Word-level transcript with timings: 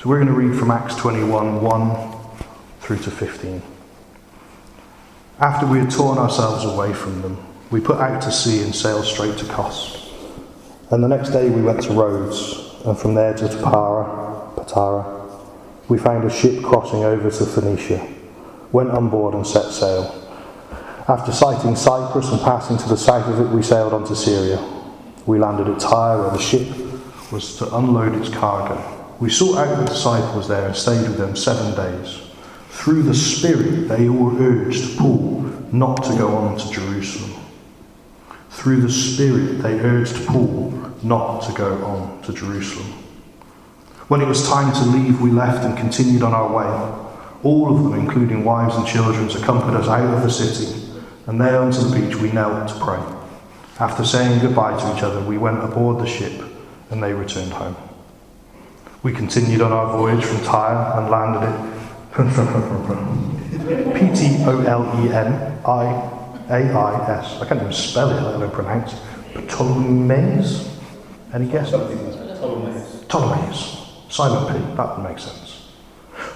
So 0.00 0.08
we're 0.08 0.16
going 0.16 0.28
to 0.28 0.32
read 0.32 0.58
from 0.58 0.70
Acts 0.70 0.96
21 0.96 1.60
1 1.60 2.10
through 2.80 3.00
to 3.00 3.10
15. 3.10 3.60
After 5.38 5.66
we 5.66 5.78
had 5.78 5.90
torn 5.90 6.16
ourselves 6.16 6.64
away 6.64 6.94
from 6.94 7.20
them, 7.20 7.36
we 7.70 7.82
put 7.82 7.98
out 7.98 8.22
to 8.22 8.32
sea 8.32 8.62
and 8.62 8.74
sailed 8.74 9.04
straight 9.04 9.36
to 9.36 9.44
Kos. 9.44 10.10
And 10.90 11.04
the 11.04 11.08
next 11.08 11.32
day 11.32 11.50
we 11.50 11.60
went 11.60 11.82
to 11.82 11.92
Rhodes, 11.92 12.80
and 12.86 12.98
from 12.98 13.12
there 13.12 13.34
to 13.34 13.44
Patara. 13.44 14.54
Patara. 14.54 15.38
We 15.90 15.98
found 15.98 16.24
a 16.24 16.30
ship 16.30 16.64
crossing 16.64 17.04
over 17.04 17.30
to 17.30 17.44
Phoenicia, 17.44 18.10
went 18.72 18.92
on 18.92 19.10
board 19.10 19.34
and 19.34 19.46
set 19.46 19.70
sail. 19.70 20.16
After 21.08 21.30
sighting 21.30 21.76
Cyprus 21.76 22.32
and 22.32 22.40
passing 22.40 22.78
to 22.78 22.88
the 22.88 22.96
south 22.96 23.28
of 23.28 23.38
it, 23.38 23.54
we 23.54 23.62
sailed 23.62 23.92
on 23.92 24.06
to 24.06 24.16
Syria. 24.16 24.66
We 25.26 25.38
landed 25.38 25.68
at 25.68 25.78
Tyre, 25.78 26.22
where 26.22 26.30
the 26.30 26.38
ship 26.38 26.66
was 27.30 27.54
to 27.56 27.76
unload 27.76 28.14
its 28.14 28.30
cargo. 28.30 28.96
We 29.20 29.28
sought 29.28 29.58
out 29.58 29.78
the 29.78 29.84
disciples 29.84 30.48
there 30.48 30.66
and 30.66 30.74
stayed 30.74 31.02
with 31.02 31.18
them 31.18 31.36
seven 31.36 31.74
days. 31.74 32.22
Through 32.70 33.02
the 33.02 33.14
Spirit, 33.14 33.86
they 33.88 34.08
all 34.08 34.34
urged 34.40 34.96
Paul 34.96 35.42
not 35.72 36.02
to 36.04 36.16
go 36.16 36.34
on 36.36 36.56
to 36.56 36.70
Jerusalem. 36.70 37.38
Through 38.48 38.80
the 38.80 38.90
Spirit, 38.90 39.62
they 39.62 39.78
urged 39.80 40.26
Paul 40.26 40.72
not 41.02 41.42
to 41.42 41.52
go 41.52 41.84
on 41.84 42.22
to 42.22 42.32
Jerusalem. 42.32 42.86
When 44.08 44.22
it 44.22 44.26
was 44.26 44.48
time 44.48 44.72
to 44.72 44.90
leave, 44.90 45.20
we 45.20 45.30
left 45.30 45.64
and 45.64 45.76
continued 45.76 46.22
on 46.22 46.32
our 46.32 46.50
way. 46.50 47.06
All 47.42 47.74
of 47.74 47.82
them, 47.84 47.94
including 47.94 48.44
wives 48.44 48.74
and 48.74 48.86
children, 48.86 49.28
accompanied 49.30 49.76
us 49.76 49.88
out 49.88 50.14
of 50.14 50.22
the 50.22 50.30
city, 50.30 50.82
and 51.26 51.38
there 51.38 51.60
onto 51.60 51.80
the 51.80 52.00
beach 52.00 52.16
we 52.16 52.32
knelt 52.32 52.68
to 52.68 52.74
pray. 52.80 53.02
After 53.78 54.04
saying 54.04 54.40
goodbye 54.40 54.80
to 54.80 54.96
each 54.96 55.02
other, 55.02 55.20
we 55.20 55.38
went 55.38 55.62
aboard 55.62 55.98
the 55.98 56.06
ship, 56.06 56.42
and 56.90 57.02
they 57.02 57.12
returned 57.12 57.52
home. 57.52 57.76
We 59.02 59.12
continued 59.12 59.62
on 59.62 59.72
our 59.72 59.96
voyage 59.96 60.22
from 60.24 60.44
Tyre 60.44 60.98
and 60.98 61.10
landed 61.10 61.42
at 61.42 61.80
P 63.94 64.00
T 64.14 64.44
O 64.44 64.60
L 64.60 64.82
E 65.02 65.10
N 65.10 65.58
I 65.64 65.84
A 66.50 66.72
I 66.72 67.18
S. 67.18 67.40
I 67.40 67.46
can't 67.46 67.60
even 67.62 67.72
spell 67.72 68.10
it, 68.10 68.22
let 68.22 68.34
alone 68.34 68.50
pronounce 68.50 68.92
it. 68.92 69.00
Ptolemais? 69.48 70.68
Any 71.32 71.46
guess? 71.50 71.70
Ptolemais. 71.70 73.06
Ptolemais. 73.06 74.12
Simon 74.12 74.52
P. 74.52 74.76
That 74.76 74.98
would 74.98 75.08
make 75.08 75.18
sense. 75.18 75.70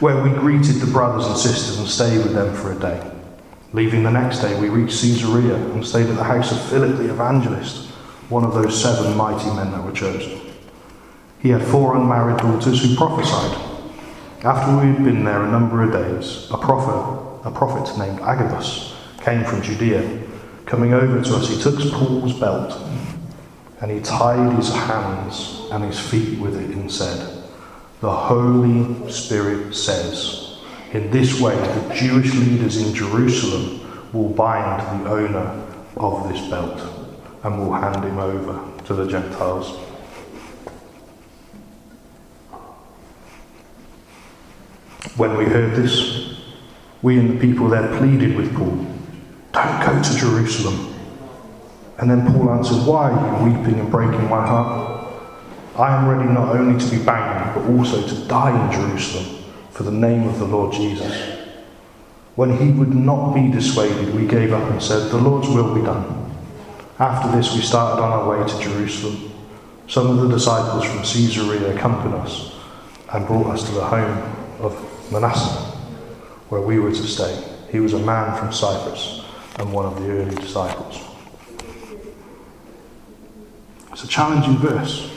Where 0.01 0.23
we 0.23 0.31
greeted 0.31 0.77
the 0.77 0.91
brothers 0.91 1.27
and 1.27 1.37
sisters 1.37 1.79
and 1.79 1.87
stayed 1.87 2.19
with 2.19 2.33
them 2.33 2.55
for 2.55 2.73
a 2.73 2.79
day. 2.79 3.11
Leaving 3.75 4.05
the 4.05 4.11
next 4.11 4.39
day, 4.39 4.59
we 4.59 4.71
reached 4.71 5.03
Caesarea 5.03 5.57
and 5.57 5.87
stayed 5.87 6.07
at 6.07 6.17
the 6.17 6.25
house 6.25 6.51
of 6.51 6.63
Philip 6.71 6.97
the 6.97 7.11
evangelist, 7.11 7.91
one 8.31 8.45
of 8.45 8.55
those 8.55 8.81
seven 8.81 9.15
mighty 9.17 9.51
men 9.51 9.71
that 9.73 9.85
were 9.85 9.93
chosen. 9.93 10.54
He 11.45 11.51
had 11.51 11.63
four 11.63 11.95
unmarried 11.95 12.39
daughters 12.39 12.83
who 12.83 12.97
prophesied. 12.97 13.55
After 14.45 14.79
we 14.79 14.95
had 14.95 15.05
been 15.05 15.27
there 15.27 15.43
a 15.43 15.51
number 15.51 15.83
of 15.83 15.93
days, 15.93 16.49
a 16.51 16.57
prophet, 16.57 17.47
a 17.47 17.51
prophet 17.51 17.99
named 17.99 18.19
Agabus 18.21 18.97
came 19.21 19.45
from 19.45 19.61
Judea. 19.61 20.23
Coming 20.65 20.95
over 20.95 21.21
to 21.23 21.37
us, 21.37 21.51
he 21.51 21.61
took 21.61 21.79
Paul's 21.93 22.41
belt 22.41 22.73
and 23.83 23.91
he 23.91 24.01
tied 24.01 24.57
his 24.57 24.73
hands 24.73 25.69
and 25.71 25.85
his 25.85 26.01
feet 26.01 26.39
with 26.39 26.57
it 26.57 26.71
and 26.71 26.91
said, 26.91 27.45
The 28.01 28.11
Holy 28.11 29.13
Spirit 29.13 29.75
says, 29.75 30.57
In 30.95 31.11
this 31.11 31.43
way 31.43 31.57
the 31.57 31.95
Jewish 31.95 32.35
leaders 32.35 32.79
in 32.79 32.95
Jerusalem 32.95 34.11
will 34.15 34.31
bind 34.31 35.05
the 35.05 35.11
owner 35.11 35.63
of 35.99 36.27
this 36.27 36.41
belt 36.49 36.81
and 37.43 37.59
will 37.59 37.75
hand 37.75 38.03
him 38.03 38.19
over 38.19 38.67
to 38.87 38.95
the 38.95 39.07
Gentiles. 39.07 39.79
When 45.17 45.37
we 45.37 45.45
heard 45.45 45.77
this, 45.77 46.41
we 47.03 47.19
and 47.19 47.37
the 47.37 47.41
people 47.41 47.69
there 47.69 47.97
pleaded 47.99 48.37
with 48.37 48.53
Paul, 48.55 48.87
Don't 49.53 49.87
go 49.87 50.03
to 50.03 50.17
Jerusalem. 50.17 50.93
And 51.99 52.11
then 52.11 52.27
Paul 52.33 52.51
answered, 52.51 52.85
Why 52.85 53.11
are 53.11 53.47
you 53.47 53.53
weeping 53.53 53.79
and 53.79 53.91
breaking 53.91 54.29
my 54.29 54.45
heart? 54.45 55.13
I 55.77 55.95
am 55.97 56.09
ready 56.09 56.29
not 56.29 56.57
only 56.57 56.83
to 56.85 56.91
be 56.91 57.03
bound, 57.05 57.55
but 57.55 57.71
also 57.71 58.07
to 58.07 58.29
die 58.29 58.67
in 58.67 58.73
Jerusalem 58.73 59.45
for 59.71 59.85
the 59.85 59.93
name 59.93 60.27
of 60.27 60.39
the 60.39 60.47
Lord 60.47 60.73
Jesus. 60.73 61.39
When 62.35 62.57
he 62.57 62.71
would 62.71 62.95
not 62.95 63.35
be 63.35 63.51
dissuaded, 63.51 64.15
we 64.15 64.27
gave 64.27 64.53
up 64.53 64.69
and 64.71 64.83
said, 64.83 65.11
The 65.11 65.19
Lord's 65.19 65.49
will 65.49 65.75
be 65.75 65.83
done. 65.83 66.33
After 66.99 67.37
this, 67.37 67.55
we 67.55 67.61
started 67.61 68.03
on 68.03 68.13
our 68.13 68.29
way 68.29 68.49
to 68.49 68.61
Jerusalem. 68.61 69.31
Some 69.87 70.11
of 70.11 70.29
the 70.29 70.35
disciples 70.35 70.85
from 70.85 70.99
Caesarea 70.99 71.77
accompanied 71.77 72.17
us 72.17 72.55
and 73.13 73.27
brought 73.27 73.47
us 73.47 73.65
to 73.69 73.73
the 73.73 73.85
home 73.85 74.37
of 74.61 74.94
Manasseh, 75.11 75.77
where 76.49 76.61
we 76.61 76.79
were 76.79 76.91
to 76.91 77.07
stay. 77.07 77.43
He 77.71 77.81
was 77.81 77.93
a 77.93 77.99
man 77.99 78.39
from 78.39 78.53
Cyprus 78.53 79.25
and 79.59 79.73
one 79.73 79.87
of 79.87 80.01
the 80.01 80.11
early 80.11 80.35
disciples. 80.37 81.01
It's 83.93 84.05
a 84.05 84.09
challenging 84.09 84.57
verse. 84.59 85.13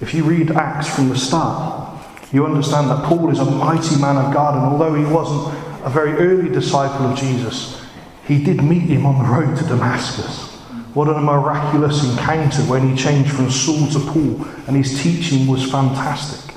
If 0.00 0.14
you 0.14 0.24
read 0.24 0.50
Acts 0.52 0.94
from 0.94 1.08
the 1.08 1.18
start, 1.18 2.00
you 2.32 2.44
understand 2.44 2.90
that 2.90 3.04
Paul 3.04 3.30
is 3.30 3.38
a 3.38 3.44
mighty 3.44 4.00
man 4.00 4.16
of 4.16 4.32
God, 4.32 4.56
and 4.56 4.64
although 4.64 4.94
he 4.94 5.04
wasn't 5.04 5.54
a 5.84 5.90
very 5.90 6.12
early 6.12 6.48
disciple 6.48 7.06
of 7.06 7.18
Jesus, 7.18 7.80
he 8.26 8.42
did 8.42 8.62
meet 8.62 8.82
him 8.82 9.06
on 9.06 9.22
the 9.22 9.28
road 9.28 9.56
to 9.58 9.64
Damascus. 9.64 10.50
What 10.94 11.08
a 11.08 11.20
miraculous 11.20 12.04
encounter 12.04 12.62
when 12.62 12.88
he 12.88 12.96
changed 12.96 13.32
from 13.32 13.50
Saul 13.50 13.88
to 13.88 13.98
Paul, 14.12 14.46
and 14.66 14.76
his 14.76 15.02
teaching 15.02 15.46
was 15.46 15.70
fantastic. 15.70 16.53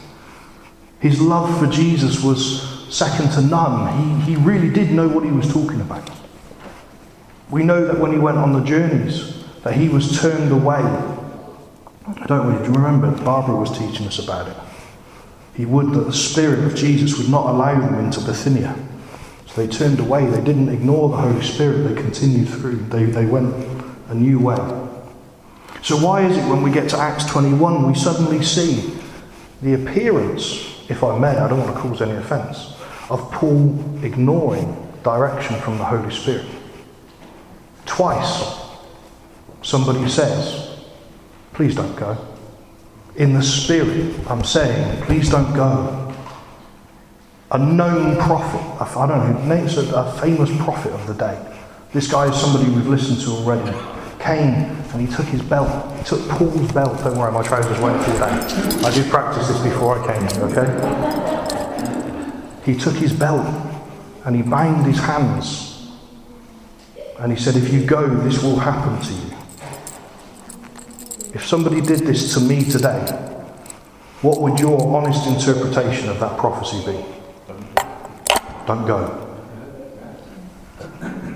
His 0.99 1.21
love 1.21 1.59
for 1.59 1.67
Jesus 1.67 2.23
was 2.23 2.61
second 2.93 3.31
to 3.31 3.41
none. 3.41 4.21
He, 4.21 4.31
he 4.31 4.35
really 4.35 4.69
did 4.69 4.91
know 4.91 5.07
what 5.07 5.23
he 5.23 5.31
was 5.31 5.51
talking 5.51 5.81
about. 5.81 6.09
We 7.49 7.63
know 7.63 7.85
that 7.85 7.99
when 7.99 8.11
he 8.11 8.17
went 8.17 8.37
on 8.37 8.53
the 8.53 8.63
journeys, 8.63 9.43
that 9.63 9.73
he 9.73 9.89
was 9.89 10.19
turned 10.19 10.51
away. 10.51 10.81
Don't 12.25 12.47
we? 12.47 12.65
Do 12.65 12.71
you 12.71 12.75
remember? 12.75 13.11
Barbara 13.23 13.55
was 13.55 13.77
teaching 13.77 14.07
us 14.07 14.19
about 14.19 14.47
it. 14.47 14.57
He 15.55 15.65
would 15.65 15.91
that 15.93 16.01
the 16.01 16.13
Spirit 16.13 16.63
of 16.65 16.75
Jesus 16.75 17.17
would 17.17 17.29
not 17.29 17.47
allow 17.47 17.79
them 17.79 17.95
into 17.95 18.19
Bithynia. 18.21 18.75
So 19.47 19.61
they 19.65 19.67
turned 19.67 19.99
away. 19.99 20.25
They 20.25 20.43
didn't 20.43 20.69
ignore 20.69 21.09
the 21.09 21.17
Holy 21.17 21.41
Spirit. 21.41 21.83
They 21.83 22.01
continued 22.01 22.47
through. 22.49 22.77
They, 22.89 23.05
they 23.05 23.25
went 23.25 23.53
a 24.09 24.15
new 24.15 24.39
way. 24.39 24.57
So, 25.81 25.95
why 25.97 26.25
is 26.25 26.37
it 26.37 26.47
when 26.49 26.61
we 26.63 26.71
get 26.71 26.89
to 26.89 26.97
Acts 26.97 27.25
21, 27.25 27.87
we 27.87 27.95
suddenly 27.95 28.43
see 28.43 28.93
the 29.61 29.73
appearance 29.73 30.76
if 30.89 31.03
I 31.03 31.17
may, 31.17 31.29
I 31.29 31.47
don't 31.47 31.59
want 31.59 31.75
to 31.75 31.81
cause 31.81 32.01
any 32.01 32.13
offence, 32.13 32.75
of 33.09 33.31
Paul 33.31 33.77
ignoring 34.03 34.75
direction 35.03 35.59
from 35.61 35.77
the 35.77 35.85
Holy 35.85 36.13
Spirit. 36.13 36.45
Twice, 37.85 38.59
somebody 39.61 40.07
says, 40.09 40.79
please 41.53 41.75
don't 41.75 41.95
go. 41.95 42.17
In 43.15 43.33
the 43.33 43.41
Spirit, 43.41 44.15
I'm 44.29 44.43
saying, 44.43 45.01
please 45.03 45.29
don't 45.29 45.53
go. 45.55 46.13
A 47.51 47.57
known 47.57 48.17
prophet, 48.17 48.61
I 48.97 49.07
don't 49.07 49.47
know, 49.47 49.55
names 49.55 49.77
a 49.77 50.11
famous 50.19 50.49
prophet 50.57 50.91
of 50.91 51.07
the 51.07 51.13
day. 51.13 51.55
This 51.93 52.11
guy 52.11 52.29
is 52.29 52.39
somebody 52.39 52.69
we've 52.69 52.87
listened 52.87 53.21
to 53.21 53.31
already. 53.31 53.96
Came 54.19 54.77
and 54.93 55.07
he 55.07 55.15
took 55.15 55.25
his 55.27 55.41
belt. 55.41 55.95
He 55.97 56.03
took 56.03 56.27
Paul's 56.29 56.71
belt. 56.71 56.97
Don't 57.03 57.17
worry, 57.17 57.31
my 57.31 57.43
trousers 57.43 57.79
won't 57.79 58.03
fall 58.03 58.17
down. 58.19 58.39
I 58.85 58.91
did 58.91 59.09
practice 59.09 59.47
this 59.47 59.61
before 59.61 59.99
I 59.99 60.07
came 60.07 60.27
okay? 60.43 60.67
He 62.65 62.75
took 62.77 62.95
his 62.95 63.13
belt 63.13 63.45
and 64.25 64.35
he 64.35 64.41
bound 64.41 64.85
his 64.85 64.99
hands. 64.99 65.91
And 67.19 67.31
he 67.31 67.37
said, 67.41 67.55
If 67.55 67.71
you 67.71 67.85
go, 67.85 68.07
this 68.07 68.43
will 68.43 68.57
happen 68.59 68.99
to 69.01 69.13
you. 69.13 69.37
If 71.33 71.45
somebody 71.45 71.81
did 71.81 71.99
this 71.99 72.33
to 72.33 72.39
me 72.39 72.63
today, 72.63 72.99
what 74.21 74.41
would 74.41 74.59
your 74.59 74.81
honest 74.95 75.27
interpretation 75.27 76.09
of 76.09 76.19
that 76.19 76.37
prophecy 76.37 76.83
be? 76.85 77.05
Don't 78.65 78.85
go. 78.85 79.23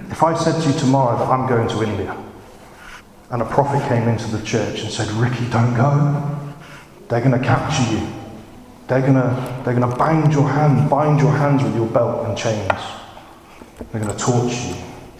If 0.09 0.23
I 0.23 0.33
said 0.35 0.61
to 0.61 0.69
you 0.69 0.79
tomorrow 0.79 1.17
that 1.17 1.29
I'm 1.29 1.47
going 1.47 1.67
to 1.69 1.83
India, 1.83 2.17
and 3.31 3.41
a 3.41 3.45
prophet 3.45 3.87
came 3.87 4.09
into 4.09 4.27
the 4.27 4.43
church 4.45 4.81
and 4.81 4.91
said, 4.91 5.07
Ricky, 5.11 5.49
don't 5.49 5.73
go. 5.73 6.37
They're 7.07 7.21
going 7.21 7.39
to 7.39 7.45
capture 7.45 7.89
you. 7.93 8.05
They're 8.87 8.99
going 8.99 9.13
to, 9.13 9.61
they're 9.63 9.73
going 9.73 9.89
to 9.89 9.95
bind 9.95 10.33
your 10.33 10.49
hands, 10.49 10.89
bind 10.89 11.21
your 11.21 11.31
hands 11.31 11.63
with 11.63 11.73
your 11.73 11.87
belt 11.87 12.27
and 12.27 12.37
chains. 12.37 12.67
They're 13.91 14.01
going 14.01 14.15
to 14.15 14.21
torture 14.21 14.67
you. 14.67 14.75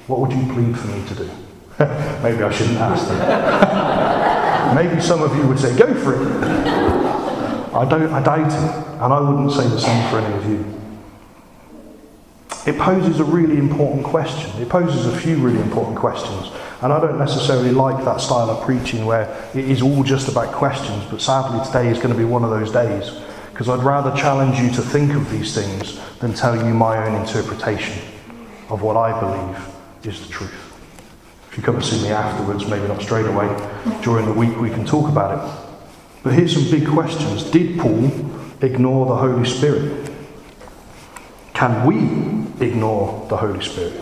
What 0.08 0.20
would 0.20 0.34
you 0.34 0.44
plead 0.54 0.78
for 0.78 0.88
me 0.88 1.08
to 1.08 1.16
do? 1.16 1.30
Maybe 2.22 2.44
I 2.44 2.52
shouldn't 2.52 2.78
ask 2.80 3.08
them. 3.08 4.76
Maybe 4.76 5.02
some 5.02 5.24
of 5.24 5.34
you 5.38 5.48
would 5.48 5.60
say, 5.60 5.76
go 5.78 5.94
for 5.94 6.22
it. 6.22 6.28
I, 7.74 7.86
don't, 7.90 8.12
I 8.12 8.22
doubt 8.22 8.52
it. 8.52 9.02
And 9.02 9.14
I 9.14 9.20
wouldn't 9.22 9.54
say 9.54 9.68
the 9.70 9.80
same 9.80 10.10
for 10.10 10.20
any 10.20 10.36
of 10.36 10.50
you. 10.50 10.66
It 12.68 12.78
poses 12.78 13.22
a 13.22 13.24
really 13.24 13.58
important 13.58 14.04
question. 14.04 14.62
It 14.62 14.68
poses 14.68 15.06
a 15.08 15.18
few 15.18 15.38
really 15.38 15.62
important 15.62 15.98
questions. 15.98 16.52
And 16.82 16.92
I 16.92 17.00
don't 17.00 17.20
necessarily 17.20 17.72
like 17.72 18.04
that 18.06 18.22
style 18.22 18.50
of 18.50 18.66
preaching 18.66 19.06
where 19.06 19.30
it 19.54 19.70
is 19.70 19.84
all 19.84 20.04
just 20.04 20.28
about 20.28 20.52
questions, 20.52 21.06
but 21.12 21.22
sadly 21.22 21.64
today 21.66 21.90
is 21.90 21.98
going 21.98 22.10
to 22.10 22.18
be 22.18 22.26
one 22.26 22.44
of 22.44 22.50
those 22.50 22.72
days. 22.72 23.22
Because 23.52 23.70
I'd 23.70 23.84
rather 23.84 24.16
challenge 24.18 24.58
you 24.60 24.72
to 24.72 24.82
think 24.82 25.14
of 25.14 25.30
these 25.30 25.54
things 25.54 26.00
than 26.18 26.34
tell 26.34 26.56
you 26.56 26.74
my 26.74 27.06
own 27.06 27.22
interpretation 27.22 28.02
of 28.70 28.82
what 28.82 28.98
I 28.98 29.20
believe 29.20 29.68
is 30.04 30.26
the 30.26 30.34
truth. 30.34 30.72
If 31.52 31.58
you 31.58 31.64
come 31.64 31.76
and 31.76 31.86
see 31.86 32.02
me 32.02 32.10
afterwards, 32.10 32.66
maybe 32.66 32.88
not 32.88 33.02
straight 33.02 33.28
away, 33.28 33.48
during 34.02 34.26
the 34.26 34.34
week 34.34 34.58
we 34.58 34.70
can 34.70 34.86
talk 34.86 35.08
about 35.08 35.38
it. 35.38 35.68
But 36.24 36.34
here's 36.34 36.54
some 36.54 36.72
big 36.72 36.88
questions. 36.88 37.44
Did 37.44 37.80
Paul 37.80 38.06
ignore 38.62 39.06
the 39.06 39.18
Holy 39.18 39.48
Spirit? 39.48 40.10
Can 41.54 41.86
we 41.86 42.66
ignore 42.66 43.28
the 43.28 43.38
Holy 43.38 43.64
Spirit? 43.64 44.01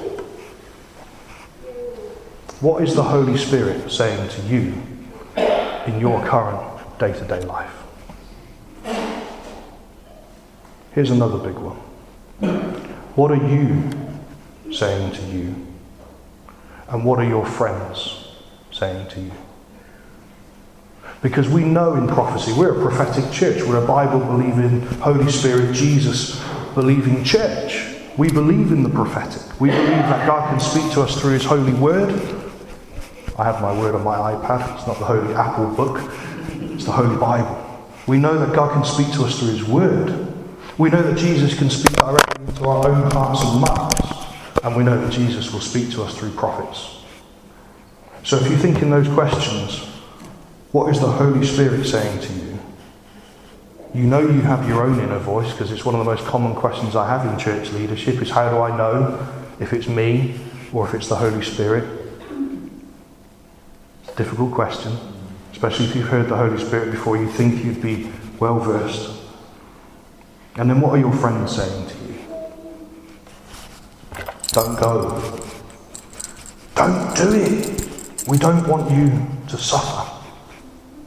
What 2.61 2.83
is 2.83 2.93
the 2.93 3.03
Holy 3.03 3.37
Spirit 3.37 3.89
saying 3.89 4.29
to 4.31 4.41
you 4.41 4.73
in 5.85 5.97
your 6.01 6.21
current 6.25 6.59
day 6.99 7.13
to 7.13 7.25
day 7.25 7.39
life? 7.45 7.71
Here's 10.91 11.11
another 11.11 11.37
big 11.37 11.55
one. 11.55 11.77
What 13.15 13.31
are 13.31 13.47
you 13.47 13.89
saying 14.73 15.13
to 15.13 15.21
you? 15.27 15.55
And 16.89 17.05
what 17.05 17.19
are 17.19 17.27
your 17.27 17.45
friends 17.45 18.27
saying 18.73 19.07
to 19.11 19.21
you? 19.21 19.31
Because 21.21 21.47
we 21.47 21.63
know 21.63 21.95
in 21.95 22.09
prophecy, 22.09 22.51
we're 22.51 22.77
a 22.77 22.81
prophetic 22.81 23.31
church, 23.31 23.63
we're 23.63 23.81
a 23.81 23.87
Bible 23.87 24.19
believing, 24.19 24.81
Holy 24.99 25.31
Spirit, 25.31 25.73
Jesus 25.73 26.43
believing 26.75 27.23
church. 27.23 27.85
We 28.17 28.29
believe 28.29 28.73
in 28.73 28.83
the 28.83 28.89
prophetic. 28.89 29.61
We 29.61 29.69
believe 29.69 29.87
that 29.87 30.27
God 30.27 30.49
can 30.49 30.59
speak 30.59 30.91
to 30.93 31.01
us 31.03 31.21
through 31.21 31.33
His 31.33 31.45
holy 31.45 31.73
word. 31.73 32.38
I 33.39 33.45
have 33.45 33.61
my 33.61 33.71
word 33.71 33.95
on 33.95 34.03
my 34.03 34.17
iPad. 34.17 34.75
It's 34.77 34.85
not 34.85 34.99
the 34.99 35.05
holy 35.05 35.33
Apple 35.33 35.67
book, 35.73 36.11
it's 36.73 36.83
the 36.83 36.91
Holy 36.91 37.15
Bible. 37.15 37.65
We 38.05 38.17
know 38.17 38.37
that 38.37 38.53
God 38.53 38.73
can 38.73 38.83
speak 38.83 39.13
to 39.13 39.23
us 39.23 39.39
through 39.39 39.51
His 39.51 39.63
word. 39.63 40.27
We 40.77 40.89
know 40.89 41.01
that 41.01 41.17
Jesus 41.17 41.57
can 41.57 41.69
speak 41.69 41.95
directly 41.95 42.45
into 42.45 42.65
our 42.65 42.89
own 42.89 43.09
hearts 43.11 43.41
and 43.43 43.61
minds. 43.61 44.25
And 44.61 44.75
we 44.75 44.83
know 44.83 44.99
that 44.99 45.11
Jesus 45.11 45.53
will 45.53 45.61
speak 45.61 45.89
to 45.91 46.03
us 46.03 46.17
through 46.17 46.31
prophets. 46.31 46.97
So 48.23 48.35
if 48.35 48.49
you 48.51 48.57
think 48.57 48.81
in 48.81 48.89
those 48.89 49.07
questions, 49.07 49.85
what 50.73 50.93
is 50.93 50.99
the 50.99 51.07
Holy 51.07 51.45
Spirit 51.45 51.85
saying 51.85 52.19
to 52.19 52.33
you? 52.33 52.59
You 53.93 54.03
know 54.03 54.19
you 54.19 54.41
have 54.41 54.67
your 54.67 54.83
own 54.83 54.99
inner 54.99 55.17
voice 55.17 55.51
because 55.53 55.71
it's 55.71 55.85
one 55.85 55.95
of 55.95 55.99
the 55.99 56.11
most 56.11 56.25
common 56.25 56.55
questions 56.55 56.95
I 56.95 57.07
have 57.07 57.25
in 57.31 57.39
church 57.39 57.71
leadership 57.71 58.21
is 58.21 58.29
how 58.29 58.49
do 58.49 58.57
I 58.59 58.75
know 58.75 59.27
if 59.61 59.71
it's 59.71 59.87
me 59.87 60.35
or 60.73 60.87
if 60.87 60.93
it's 60.93 61.07
the 61.07 61.15
Holy 61.15 61.41
Spirit? 61.41 61.98
Difficult 64.19 64.51
question, 64.51 64.91
especially 65.53 65.85
if 65.85 65.95
you've 65.95 66.09
heard 66.09 66.27
the 66.27 66.35
Holy 66.35 66.57
Spirit 66.57 66.91
before 66.91 67.15
you 67.15 67.29
think 67.29 67.63
you'd 67.63 67.81
be 67.81 68.11
well 68.37 68.59
versed. 68.59 69.17
And 70.57 70.69
then 70.69 70.81
what 70.81 70.89
are 70.89 70.97
your 70.97 71.13
friends 71.13 71.55
saying 71.55 71.87
to 71.87 71.95
you? 72.03 72.19
Don't 74.49 74.77
go. 74.77 75.41
Don't 76.75 77.15
do 77.15 77.31
it. 77.31 78.27
We 78.27 78.37
don't 78.37 78.67
want 78.67 78.91
you 78.91 79.25
to 79.47 79.57
suffer. 79.57 80.11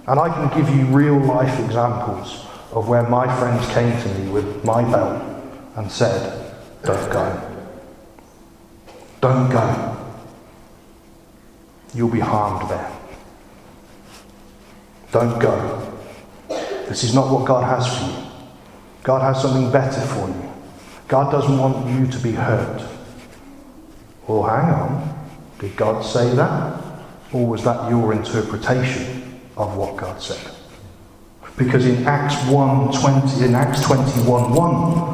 And 0.06 0.18
I 0.18 0.30
can 0.30 0.58
give 0.58 0.74
you 0.74 0.86
real 0.86 1.18
life 1.18 1.60
examples 1.62 2.46
of 2.72 2.88
where 2.88 3.02
my 3.02 3.26
friends 3.38 3.66
came 3.74 3.92
to 4.04 4.08
me 4.20 4.30
with 4.30 4.64
my 4.64 4.90
belt 4.90 5.22
and 5.76 5.92
said, 5.92 6.54
Don't 6.82 7.12
go. 7.12 7.58
Don't 9.20 9.50
go. 9.50 9.98
You'll 11.94 12.08
be 12.08 12.18
harmed 12.18 12.70
there. 12.70 13.00
Don't 15.12 15.38
go. 15.38 15.92
This 16.88 17.04
is 17.04 17.14
not 17.14 17.30
what 17.30 17.46
God 17.46 17.64
has 17.64 17.86
for 17.96 18.04
you. 18.04 18.26
God 19.02 19.20
has 19.22 19.40
something 19.42 19.70
better 19.70 20.00
for 20.00 20.28
you. 20.28 20.52
God 21.06 21.30
doesn't 21.30 21.58
want 21.58 21.86
you 21.88 22.06
to 22.10 22.18
be 22.18 22.32
hurt. 22.32 22.88
Well, 24.26 24.42
hang 24.44 24.70
on. 24.72 25.28
Did 25.58 25.76
God 25.76 26.02
say 26.02 26.34
that? 26.34 26.82
Or 27.32 27.46
was 27.46 27.62
that 27.64 27.90
your 27.90 28.12
interpretation 28.12 29.40
of 29.56 29.76
what 29.76 29.96
God 29.96 30.20
said? 30.20 30.54
Because 31.56 31.84
in 31.84 32.06
Acts 32.06 32.36
1 32.50 32.92
20, 32.92 33.44
in 33.44 33.54
Acts 33.54 33.82
21 33.82 34.54
1, 34.54 35.12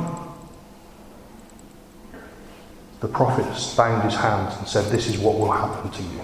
the 3.01 3.09
prophet 3.09 3.45
banged 3.77 4.05
his 4.05 4.15
hands 4.15 4.57
and 4.59 4.69
said, 4.69 4.93
This 4.93 5.09
is 5.09 5.19
what 5.19 5.39
will 5.39 5.51
happen 5.51 5.91
to 5.91 6.03
you. 6.03 6.21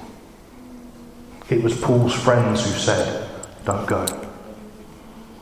It 1.51 1.63
was 1.63 1.79
Paul's 1.81 2.15
friends 2.15 2.65
who 2.65 2.79
said, 2.79 3.24
Don't 3.65 3.87
go. 3.87 4.07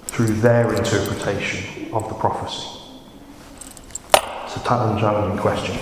Through 0.06 0.34
their 0.40 0.72
interpretation 0.74 1.92
of 1.92 2.08
the 2.08 2.14
prophecy. 2.14 2.69
It's 4.44 4.56
a 4.56 4.60
challenging 4.64 5.38
question. 5.38 5.76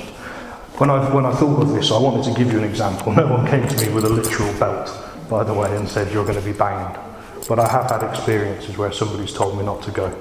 When 0.79 0.89
I, 0.89 1.15
when 1.15 1.27
I 1.27 1.33
thought 1.33 1.63
of 1.63 1.71
this, 1.75 1.91
I 1.91 1.99
wanted 1.99 2.25
to 2.33 2.39
give 2.39 2.53
you 2.53 2.59
an 2.59 2.65
example. 2.65 3.13
No 3.13 3.27
one 3.27 3.47
came 3.47 3.69
to 3.69 3.87
me 3.87 3.93
with 3.93 4.05
a 4.05 4.09
literal 4.09 4.53
belt, 4.59 4.91
by 5.29 5.45
the 5.45 5.53
way, 5.53 5.77
and 5.77 5.87
said, 5.87 6.13
You're 6.13 6.25
going 6.25 6.39
to 6.39 6.45
be 6.45 6.57
banged. 6.57 6.99
But 7.49 7.59
I 7.59 7.69
have 7.69 7.91
had 7.91 8.03
experiences 8.09 8.79
where 8.79 8.93
somebody's 8.93 9.35
told 9.35 9.59
me 9.59 9.65
not 9.65 9.83
to 9.83 9.91
go. 9.91 10.17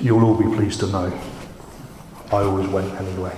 You'll 0.00 0.24
all 0.24 0.36
be 0.36 0.54
pleased 0.54 0.80
to 0.80 0.86
know 0.86 1.20
I 2.30 2.42
always 2.42 2.68
went 2.68 2.92
anyway. 3.00 3.36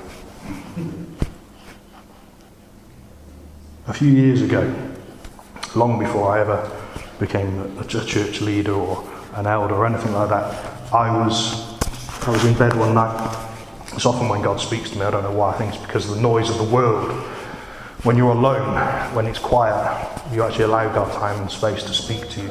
A 3.87 3.93
few 3.95 4.11
years 4.11 4.43
ago, 4.43 4.75
long 5.77 5.99
before 5.99 6.37
I 6.37 6.41
ever 6.41 6.80
became 7.21 7.79
a 7.79 7.85
church 7.85 8.41
leader 8.41 8.73
or 8.73 9.09
an 9.35 9.47
elder 9.47 9.75
or 9.75 9.87
anything 9.87 10.13
like 10.13 10.31
that, 10.31 10.93
I 10.93 11.17
was, 11.17 11.79
I 12.27 12.31
was 12.31 12.45
in 12.45 12.55
bed 12.55 12.75
one 12.75 12.95
night. 12.95 13.37
It's 13.93 14.07
often 14.07 14.29
when 14.29 14.43
God 14.43 14.59
speaks 14.59 14.91
to 14.91 14.99
me, 14.99 15.05
I 15.05 15.11
don't 15.11 15.23
know 15.23 15.33
why, 15.33 15.53
I 15.53 15.59
think 15.59 15.75
it's 15.75 15.85
because 15.85 16.09
of 16.09 16.17
the 16.17 16.23
noise 16.23 16.49
of 16.49 16.57
the 16.57 16.65
world. 16.65 17.13
When 18.03 18.17
you're 18.17 18.33
alone, 18.33 19.15
when 19.15 19.27
it's 19.27 19.39
quiet, 19.39 20.11
you 20.33 20.43
actually 20.43 20.65
allow 20.65 20.93
God 20.93 21.13
time 21.13 21.41
and 21.43 21.51
space 21.51 21.83
to 21.85 21.93
speak 21.93 22.29
to 22.31 22.41
you. 22.41 22.51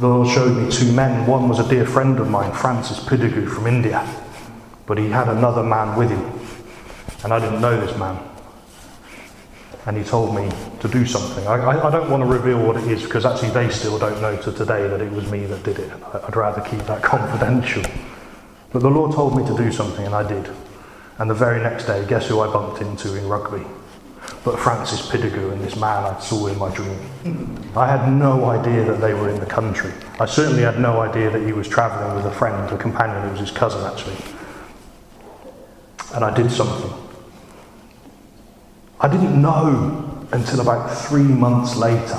The 0.00 0.08
Lord 0.08 0.28
showed 0.28 0.56
me 0.56 0.70
two 0.70 0.90
men. 0.92 1.26
One 1.26 1.48
was 1.48 1.60
a 1.60 1.68
dear 1.68 1.86
friend 1.86 2.18
of 2.18 2.28
mine, 2.28 2.52
Francis 2.52 2.98
Pidigu 2.98 3.48
from 3.48 3.66
India, 3.66 4.04
but 4.86 4.98
he 4.98 5.08
had 5.08 5.28
another 5.28 5.62
man 5.62 5.96
with 5.96 6.10
him, 6.10 6.32
and 7.22 7.32
I 7.32 7.38
didn't 7.38 7.60
know 7.60 7.78
this 7.78 7.96
man. 7.96 8.18
And 9.86 9.96
he 9.96 10.02
told 10.02 10.34
me 10.34 10.50
to 10.80 10.88
do 10.88 11.06
something. 11.06 11.46
I, 11.46 11.54
I, 11.54 11.88
I 11.88 11.90
don't 11.90 12.10
want 12.10 12.22
to 12.22 12.26
reveal 12.26 12.64
what 12.66 12.76
it 12.76 12.84
is 12.84 13.02
because 13.02 13.24
actually 13.24 13.50
they 13.50 13.68
still 13.70 13.98
don't 13.98 14.20
know 14.20 14.36
to 14.42 14.52
today 14.52 14.88
that 14.88 15.00
it 15.00 15.12
was 15.12 15.30
me 15.30 15.46
that 15.46 15.62
did 15.62 15.78
it. 15.78 15.92
I'd 16.14 16.36
rather 16.36 16.60
keep 16.62 16.80
that 16.86 17.02
confidential. 17.14 17.82
But 18.72 18.82
the 18.82 18.90
Lord 18.90 19.12
told 19.12 19.36
me 19.36 19.46
to 19.46 19.56
do 19.56 19.72
something, 19.72 20.06
and 20.06 20.14
I 20.14 20.26
did. 20.26 20.50
And 21.18 21.28
the 21.28 21.34
very 21.34 21.60
next 21.60 21.84
day, 21.84 22.04
guess 22.08 22.28
who 22.28 22.40
I 22.40 22.52
bumped 22.52 22.80
into 22.80 23.16
in 23.16 23.28
rugby? 23.28 23.64
but 24.44 24.58
Francis 24.58 25.06
Pidigu 25.06 25.52
and 25.52 25.60
this 25.60 25.76
man 25.76 26.04
I 26.04 26.18
saw 26.20 26.46
in 26.46 26.58
my 26.58 26.72
dream. 26.74 26.98
I 27.76 27.86
had 27.86 28.10
no 28.10 28.46
idea 28.46 28.84
that 28.84 29.00
they 29.00 29.12
were 29.12 29.28
in 29.28 29.38
the 29.38 29.46
country. 29.46 29.92
I 30.18 30.26
certainly 30.26 30.62
had 30.62 30.78
no 30.78 31.00
idea 31.00 31.30
that 31.30 31.44
he 31.44 31.52
was 31.52 31.68
travelling 31.68 32.16
with 32.16 32.24
a 32.24 32.30
friend, 32.30 32.70
a 32.70 32.78
companion, 32.78 33.22
who 33.22 33.30
was 33.30 33.40
his 33.40 33.50
cousin 33.50 33.84
actually. 33.84 34.16
And 36.14 36.24
I 36.24 36.34
did 36.34 36.50
something. 36.50 36.92
I 38.98 39.08
didn't 39.08 39.40
know 39.40 40.09
until 40.32 40.60
about 40.60 40.88
three 40.90 41.22
months 41.22 41.76
later 41.76 42.18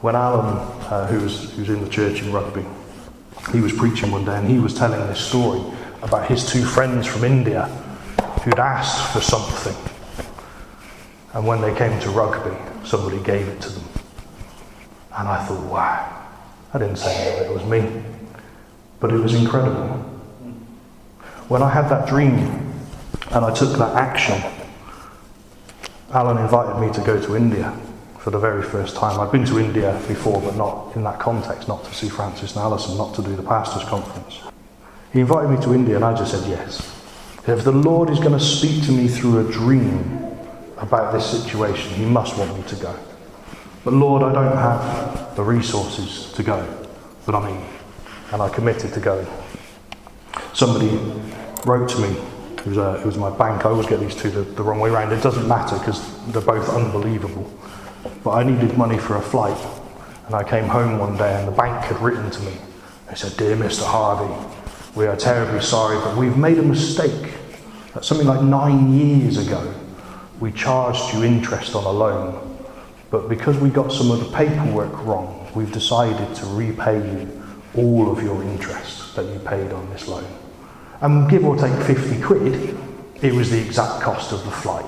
when 0.00 0.14
Alan, 0.14 0.56
uh, 0.90 1.06
who, 1.06 1.20
was, 1.20 1.52
who 1.52 1.60
was 1.60 1.68
in 1.70 1.82
the 1.82 1.90
church 1.90 2.22
in 2.22 2.32
Rugby, 2.32 2.64
he 3.52 3.60
was 3.60 3.72
preaching 3.72 4.10
one 4.10 4.24
day 4.24 4.36
and 4.36 4.48
he 4.48 4.58
was 4.58 4.74
telling 4.74 5.00
this 5.08 5.20
story 5.20 5.60
about 6.02 6.28
his 6.28 6.50
two 6.50 6.64
friends 6.64 7.06
from 7.06 7.24
India 7.24 7.64
who'd 8.44 8.58
asked 8.58 9.12
for 9.12 9.20
something 9.20 9.74
and 11.34 11.46
when 11.46 11.60
they 11.60 11.74
came 11.74 11.98
to 12.00 12.10
rugby, 12.10 12.56
somebody 12.84 13.22
gave 13.22 13.46
it 13.48 13.60
to 13.60 13.68
them. 13.68 13.84
And 15.16 15.28
I 15.28 15.44
thought, 15.44 15.64
wow, 15.70 16.26
I 16.72 16.78
didn't 16.78 16.96
say 16.96 17.38
that 17.38 17.46
it 17.46 17.52
was 17.52 17.64
me. 17.64 18.02
But 18.98 19.12
it 19.12 19.18
was 19.18 19.34
incredible. 19.34 19.86
When 21.48 21.62
I 21.62 21.70
had 21.70 21.88
that 21.90 22.08
dream 22.08 22.38
and 23.30 23.44
I 23.44 23.54
took 23.54 23.76
that 23.78 23.94
action, 23.94 24.42
Alan 26.10 26.38
invited 26.38 26.80
me 26.80 26.92
to 26.92 27.00
go 27.02 27.20
to 27.20 27.36
India 27.36 27.70
for 28.18 28.30
the 28.30 28.38
very 28.38 28.62
first 28.62 28.96
time. 28.96 29.20
I'd 29.20 29.30
been 29.30 29.44
to 29.46 29.58
India 29.58 30.00
before, 30.08 30.40
but 30.40 30.56
not 30.56 30.96
in 30.96 31.04
that 31.04 31.18
context, 31.18 31.68
not 31.68 31.84
to 31.84 31.94
see 31.94 32.08
Francis 32.08 32.56
and 32.56 32.62
Alison, 32.62 32.96
not 32.96 33.14
to 33.16 33.22
do 33.22 33.36
the 33.36 33.42
pastors' 33.42 33.88
conference. 33.88 34.40
He 35.12 35.20
invited 35.20 35.50
me 35.50 35.62
to 35.64 35.74
India, 35.74 35.96
and 35.96 36.04
I 36.04 36.16
just 36.16 36.32
said 36.32 36.48
yes. 36.48 36.78
If 37.46 37.64
the 37.64 37.72
Lord 37.72 38.10
is 38.10 38.18
going 38.18 38.32
to 38.32 38.40
speak 38.40 38.84
to 38.84 38.92
me 38.92 39.08
through 39.08 39.48
a 39.48 39.52
dream, 39.52 40.28
about 40.80 41.12
this 41.12 41.26
situation. 41.26 41.92
He 41.94 42.04
must 42.04 42.38
want 42.38 42.56
me 42.56 42.62
to 42.64 42.76
go. 42.76 42.94
But 43.84 43.94
Lord, 43.94 44.22
I 44.22 44.32
don't 44.32 44.56
have 44.56 45.36
the 45.36 45.42
resources 45.42 46.32
to 46.32 46.42
go, 46.42 46.66
but 47.26 47.34
I'm 47.34 47.48
in. 47.54 47.64
And 48.32 48.42
I 48.42 48.48
committed 48.48 48.92
to 48.94 49.00
going. 49.00 49.26
Somebody 50.52 50.88
wrote 51.64 51.88
to 51.90 52.00
me, 52.00 52.16
it 52.58 52.66
was, 52.66 52.78
uh, 52.78 53.00
it 53.00 53.06
was 53.06 53.16
my 53.16 53.30
bank, 53.30 53.64
I 53.64 53.70
always 53.70 53.86
get 53.86 54.00
these 54.00 54.14
two 54.14 54.30
the, 54.30 54.42
the 54.42 54.62
wrong 54.62 54.80
way 54.80 54.90
around. 54.90 55.12
It 55.12 55.22
doesn't 55.22 55.46
matter 55.46 55.78
because 55.78 56.02
they're 56.26 56.42
both 56.42 56.68
unbelievable. 56.68 57.50
But 58.24 58.30
I 58.30 58.42
needed 58.42 58.76
money 58.76 58.98
for 58.98 59.16
a 59.16 59.22
flight. 59.22 59.58
And 60.26 60.34
I 60.34 60.44
came 60.44 60.64
home 60.64 60.98
one 60.98 61.16
day 61.16 61.34
and 61.38 61.48
the 61.48 61.52
bank 61.52 61.82
had 61.84 61.98
written 62.02 62.30
to 62.30 62.40
me 62.42 62.52
They 63.08 63.14
said, 63.14 63.36
Dear 63.38 63.56
Mr. 63.56 63.86
Harvey, 63.86 64.32
we 64.94 65.06
are 65.06 65.16
terribly 65.16 65.60
sorry, 65.60 65.96
but 65.98 66.16
we've 66.16 66.36
made 66.36 66.58
a 66.58 66.62
mistake. 66.62 67.32
That 67.94 68.04
something 68.04 68.26
like 68.26 68.42
nine 68.42 68.92
years 68.92 69.38
ago, 69.38 69.74
we 70.40 70.52
charged 70.52 71.14
you 71.14 71.24
interest 71.24 71.74
on 71.74 71.84
a 71.84 71.90
loan, 71.90 72.58
but 73.10 73.28
because 73.28 73.56
we 73.56 73.70
got 73.70 73.90
some 73.90 74.10
of 74.10 74.18
the 74.18 74.36
paperwork 74.36 74.92
wrong, 75.06 75.50
we've 75.54 75.72
decided 75.72 76.34
to 76.36 76.46
repay 76.46 76.98
you 76.98 77.42
all 77.74 78.12
of 78.12 78.22
your 78.22 78.42
interest 78.42 79.16
that 79.16 79.24
you 79.26 79.38
paid 79.38 79.72
on 79.72 79.88
this 79.90 80.08
loan. 80.08 80.26
And 81.00 81.30
give 81.30 81.44
or 81.44 81.56
take 81.56 81.74
50 81.84 82.20
quid, 82.22 82.76
it 83.22 83.32
was 83.32 83.50
the 83.50 83.60
exact 83.60 84.02
cost 84.02 84.32
of 84.32 84.44
the 84.44 84.50
flight. 84.50 84.86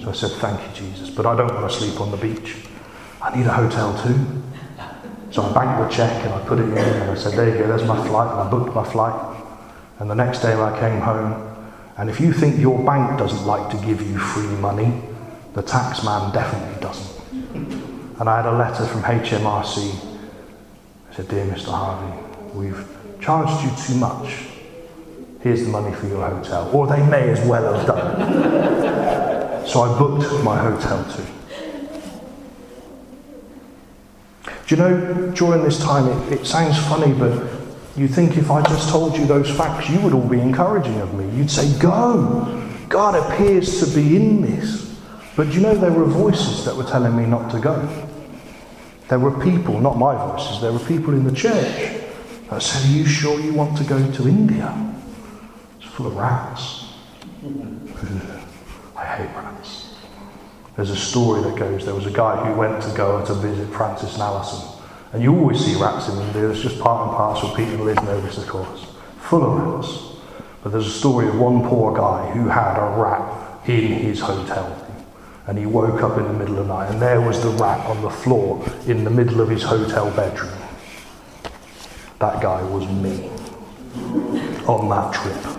So 0.00 0.10
I 0.10 0.12
said, 0.12 0.30
Thank 0.32 0.60
you, 0.60 0.86
Jesus, 0.88 1.10
but 1.10 1.26
I 1.26 1.36
don't 1.36 1.52
want 1.54 1.70
to 1.70 1.76
sleep 1.76 2.00
on 2.00 2.10
the 2.10 2.16
beach. 2.16 2.56
I 3.20 3.36
need 3.36 3.46
a 3.46 3.52
hotel 3.52 4.00
too. 4.02 4.42
So 5.30 5.42
I 5.42 5.52
banked 5.52 5.90
the 5.90 5.96
check 5.96 6.24
and 6.24 6.32
I 6.32 6.40
put 6.46 6.58
it 6.58 6.68
in 6.68 6.78
and 6.78 7.10
I 7.10 7.14
said, 7.14 7.32
There 7.32 7.48
you 7.48 7.58
go, 7.58 7.66
there's 7.68 7.84
my 7.84 8.06
flight. 8.06 8.30
And 8.30 8.40
I 8.40 8.50
booked 8.50 8.74
my 8.74 8.84
flight. 8.84 9.36
And 9.98 10.10
the 10.10 10.14
next 10.14 10.40
day 10.40 10.54
I 10.54 10.78
came 10.78 11.00
home. 11.00 11.44
And 11.96 12.08
if 12.08 12.20
you 12.20 12.32
think 12.32 12.58
your 12.58 12.78
bank 12.84 13.18
doesn't 13.18 13.44
like 13.44 13.70
to 13.70 13.86
give 13.86 14.00
you 14.00 14.18
free 14.18 14.56
money, 14.58 15.02
the 15.54 15.62
tax 15.62 16.04
man 16.04 16.32
definitely 16.32 16.80
doesn't. 16.80 17.18
And 18.20 18.28
I 18.28 18.36
had 18.36 18.46
a 18.46 18.56
letter 18.56 18.86
from 18.86 19.02
HMRC. 19.02 20.16
I 21.10 21.14
said, 21.14 21.28
Dear 21.28 21.44
Mr. 21.46 21.72
Harvey, 21.72 22.18
we've 22.54 22.86
charged 23.20 23.64
you 23.64 23.86
too 23.86 23.98
much. 23.98 24.57
Here's 25.40 25.64
the 25.64 25.70
money 25.70 25.94
for 25.94 26.06
your 26.06 26.28
hotel. 26.28 26.68
Or 26.72 26.86
they 26.86 27.04
may 27.06 27.30
as 27.30 27.40
well 27.46 27.72
have 27.72 27.86
done. 27.86 29.66
so 29.66 29.82
I 29.82 29.98
booked 29.98 30.42
my 30.42 30.58
hotel 30.58 31.04
too. 31.14 31.24
Do 34.66 34.74
you 34.74 34.76
know, 34.76 35.32
during 35.34 35.62
this 35.62 35.78
time, 35.78 36.08
it, 36.08 36.40
it 36.40 36.46
sounds 36.46 36.76
funny, 36.88 37.12
but 37.12 37.48
you 37.96 38.08
think 38.08 38.36
if 38.36 38.50
I 38.50 38.62
just 38.62 38.90
told 38.90 39.16
you 39.16 39.26
those 39.26 39.50
facts, 39.50 39.88
you 39.88 40.00
would 40.00 40.12
all 40.12 40.28
be 40.28 40.40
encouraging 40.40 41.00
of 41.00 41.14
me. 41.14 41.28
You'd 41.36 41.50
say, 41.50 41.78
Go! 41.78 42.64
God 42.88 43.14
appears 43.14 43.80
to 43.80 43.94
be 43.94 44.16
in 44.16 44.42
this. 44.42 44.98
But 45.36 45.54
you 45.54 45.60
know 45.60 45.74
there 45.74 45.92
were 45.92 46.04
voices 46.04 46.64
that 46.64 46.74
were 46.74 46.84
telling 46.84 47.16
me 47.16 47.24
not 47.24 47.50
to 47.52 47.60
go? 47.60 47.88
There 49.08 49.18
were 49.18 49.38
people, 49.42 49.80
not 49.80 49.96
my 49.96 50.14
voices, 50.14 50.60
there 50.60 50.72
were 50.72 50.80
people 50.80 51.14
in 51.14 51.24
the 51.24 51.32
church 51.32 52.02
that 52.50 52.62
said, 52.62 52.90
Are 52.90 52.92
you 52.92 53.06
sure 53.06 53.38
you 53.40 53.52
want 53.54 53.78
to 53.78 53.84
go 53.84 53.98
to 54.12 54.28
India? 54.28 54.87
It's 55.80 55.88
full 55.90 56.08
of 56.08 56.16
rats. 56.16 56.86
I 58.96 59.04
hate 59.04 59.34
rats. 59.36 59.94
There's 60.76 60.90
a 60.90 60.96
story 60.96 61.42
that 61.42 61.56
goes 61.56 61.84
there 61.84 61.94
was 61.94 62.06
a 62.06 62.10
guy 62.10 62.44
who 62.44 62.58
went 62.58 62.82
to 62.82 62.96
go 62.96 63.24
to 63.24 63.34
visit 63.34 63.68
Francis 63.72 64.14
and 64.14 64.22
Allison. 64.22 64.80
And 65.12 65.22
you 65.22 65.36
always 65.36 65.64
see 65.64 65.80
rats 65.80 66.08
in 66.08 66.18
India, 66.18 66.50
it's 66.50 66.60
just 66.60 66.80
part 66.80 67.08
and 67.08 67.16
parcel. 67.16 67.54
Pete 67.54 67.68
and 67.68 67.84
Liz 67.84 67.96
know 67.96 68.20
this, 68.20 68.38
of 68.38 68.46
course. 68.46 68.86
Full 69.20 69.44
of 69.44 69.58
rats. 69.58 70.18
But 70.62 70.72
there's 70.72 70.86
a 70.86 70.98
story 70.98 71.28
of 71.28 71.38
one 71.38 71.66
poor 71.68 71.96
guy 71.96 72.30
who 72.32 72.48
had 72.48 72.76
a 72.76 73.00
rat 73.00 73.68
in 73.68 73.92
his 73.92 74.20
hotel. 74.20 74.84
And 75.46 75.56
he 75.56 75.64
woke 75.64 76.02
up 76.02 76.18
in 76.18 76.24
the 76.24 76.32
middle 76.32 76.58
of 76.58 76.66
the 76.66 76.74
night, 76.74 76.90
and 76.90 77.00
there 77.00 77.20
was 77.20 77.40
the 77.42 77.50
rat 77.50 77.86
on 77.86 78.02
the 78.02 78.10
floor 78.10 78.62
in 78.86 79.04
the 79.04 79.10
middle 79.10 79.40
of 79.40 79.48
his 79.48 79.62
hotel 79.62 80.10
bedroom. 80.10 80.52
That 82.18 82.42
guy 82.42 82.62
was 82.64 82.86
me 82.88 83.30
on 84.66 84.88
that 84.90 85.14
trip. 85.14 85.57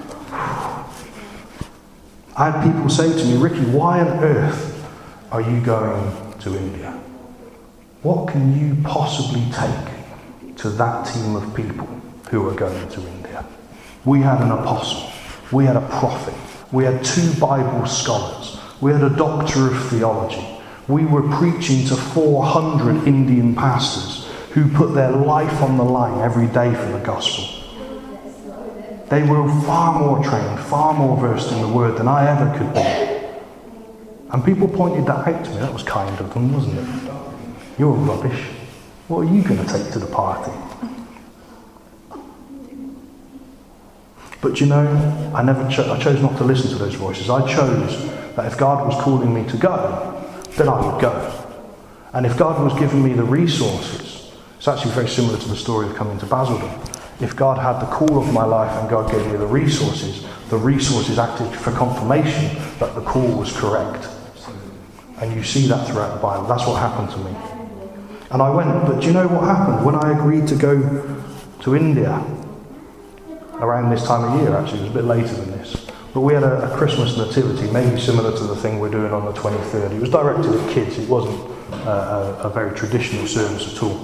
I 2.40 2.52
had 2.52 2.64
people 2.64 2.90
say 2.90 3.12
to 3.12 3.26
me, 3.26 3.36
Ricky, 3.36 3.66
why 3.66 4.00
on 4.00 4.24
earth 4.24 4.90
are 5.30 5.42
you 5.42 5.60
going 5.60 6.34
to 6.40 6.58
India? 6.58 6.92
What 8.02 8.30
can 8.30 8.58
you 8.58 8.82
possibly 8.82 9.44
take 9.52 10.56
to 10.56 10.70
that 10.70 11.06
team 11.06 11.36
of 11.36 11.54
people 11.54 11.86
who 12.30 12.48
are 12.48 12.54
going 12.54 12.88
to 12.92 13.02
India? 13.02 13.46
We 14.06 14.22
had 14.22 14.40
an 14.40 14.52
apostle, 14.52 15.12
we 15.52 15.66
had 15.66 15.76
a 15.76 15.86
prophet, 16.00 16.34
we 16.72 16.86
had 16.86 17.04
two 17.04 17.34
Bible 17.42 17.86
scholars, 17.86 18.58
we 18.80 18.94
had 18.94 19.04
a 19.04 19.14
doctor 19.18 19.68
of 19.68 19.90
theology. 19.90 20.48
We 20.88 21.04
were 21.04 21.28
preaching 21.38 21.86
to 21.88 21.98
400 21.98 23.06
Indian 23.06 23.54
pastors 23.54 24.32
who 24.54 24.72
put 24.72 24.96
their 24.96 25.12
life 25.12 25.62
on 25.62 25.76
the 25.76 25.84
line 25.84 26.22
every 26.22 26.48
day 26.48 26.74
for 26.74 26.90
the 26.90 27.04
gospel. 27.04 27.59
They 29.10 29.24
were 29.24 29.48
far 29.64 30.00
more 30.00 30.24
trained, 30.24 30.60
far 30.60 30.94
more 30.94 31.18
versed 31.18 31.52
in 31.52 31.62
the 31.62 31.68
word 31.68 31.98
than 31.98 32.08
I 32.08 32.30
ever 32.30 32.58
could 32.58 32.74
be. 32.74 33.10
And 34.32 34.46
people 34.46 34.68
pointed 34.68 35.08
that 35.08 35.28
out 35.28 35.46
to 35.46 35.50
me. 35.50 35.58
That 35.58 35.74
was 35.74 35.82
kind 35.82 36.20
of 36.20 36.32
them, 36.34 36.54
wasn't 36.54 36.78
it? 36.78 37.12
You're 37.80 37.92
rubbish. 37.92 38.40
What 39.08 39.22
are 39.22 39.34
you 39.34 39.42
going 39.42 39.66
to 39.66 39.72
take 39.72 39.92
to 39.94 40.00
the 40.00 40.06
party? 40.06 40.52
But 44.42 44.62
you 44.62 44.68
know, 44.68 45.32
I 45.34 45.42
never 45.42 45.68
cho- 45.70 45.92
I 45.92 46.00
chose 46.00 46.22
not 46.22 46.38
to 46.38 46.44
listen 46.44 46.70
to 46.70 46.76
those 46.78 46.94
voices. 46.94 47.30
I 47.30 47.42
chose 47.52 48.08
that 48.36 48.46
if 48.46 48.58
God 48.58 48.88
was 48.88 49.02
calling 49.02 49.34
me 49.34 49.50
to 49.50 49.58
go, 49.58 50.24
then 50.52 50.70
I 50.70 50.80
would 50.86 51.02
go. 51.02 51.46
And 52.14 52.26
if 52.26 52.38
God 52.38 52.64
was 52.64 52.78
giving 52.80 53.04
me 53.04 53.14
the 53.14 53.24
resources, 53.24 54.32
it's 54.58 54.68
actually 54.68 54.92
very 54.92 55.08
similar 55.08 55.38
to 55.40 55.48
the 55.50 55.56
story 55.56 55.90
of 55.90 55.96
coming 55.96 56.20
to 56.20 56.26
Basildon. 56.26 56.89
If 57.20 57.36
God 57.36 57.58
had 57.58 57.80
the 57.80 57.92
call 57.92 58.18
of 58.18 58.34
my 58.34 58.46
life 58.46 58.72
and 58.80 58.90
God 58.90 59.12
gave 59.12 59.26
me 59.28 59.38
the 59.38 59.46
resources, 59.46 60.26
the 60.50 60.58
resources 60.58 61.20
acted 61.20 61.52
for 61.60 61.72
confirmation 61.72 62.56
that 62.80 62.96
the 62.96 63.02
call 63.02 63.28
was 63.38 63.52
correct. 63.52 64.08
And 65.22 65.36
you 65.36 65.44
see 65.44 65.68
that 65.68 65.88
throughout 65.88 66.16
the 66.16 66.22
Bible. 66.22 66.48
That's 66.48 66.66
what 66.66 66.80
happened 66.80 67.10
to 67.12 67.18
me. 67.18 67.36
And 68.32 68.42
I 68.42 68.50
went, 68.50 68.70
but 68.86 69.02
do 69.02 69.08
you 69.08 69.14
know 69.14 69.28
what 69.28 69.44
happened? 69.44 69.86
When 69.86 69.96
I 69.96 70.18
agreed 70.18 70.48
to 70.48 70.56
go 70.56 71.24
to 71.62 71.76
India, 71.76 72.24
around 73.62 73.90
this 73.90 74.04
time 74.06 74.24
of 74.24 74.42
year 74.42 74.56
actually, 74.56 74.80
it 74.80 74.84
was 74.84 74.92
a 74.92 74.94
bit 74.94 75.06
later 75.06 75.34
than 75.34 75.52
this, 75.52 75.88
but 76.14 76.22
we 76.22 76.34
had 76.34 76.44
a, 76.44 76.72
a 76.72 76.78
Christmas 76.78 77.18
nativity, 77.18 77.70
maybe 77.72 78.00
similar 78.00 78.36
to 78.36 78.44
the 78.44 78.56
thing 78.56 78.80
we're 78.80 78.90
doing 78.90 79.12
on 79.12 79.26
the 79.26 79.34
23rd. 79.34 79.92
It 79.92 80.00
was 80.00 80.10
directed 80.10 80.56
at 80.56 80.70
kids, 80.70 80.98
it 80.98 81.10
wasn't 81.10 81.40
uh, 81.86 82.38
a, 82.44 82.48
a 82.48 82.50
very 82.50 82.76
traditional 82.78 83.28
service 83.28 83.76
at 83.76 83.84
all. 83.84 83.98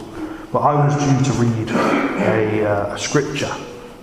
But 0.51 0.59
I 0.59 0.85
was 0.85 0.95
due 0.95 1.33
to 1.33 1.39
read 1.39 1.69
a, 1.69 2.65
uh, 2.65 2.95
a 2.95 2.99
scripture, 2.99 3.53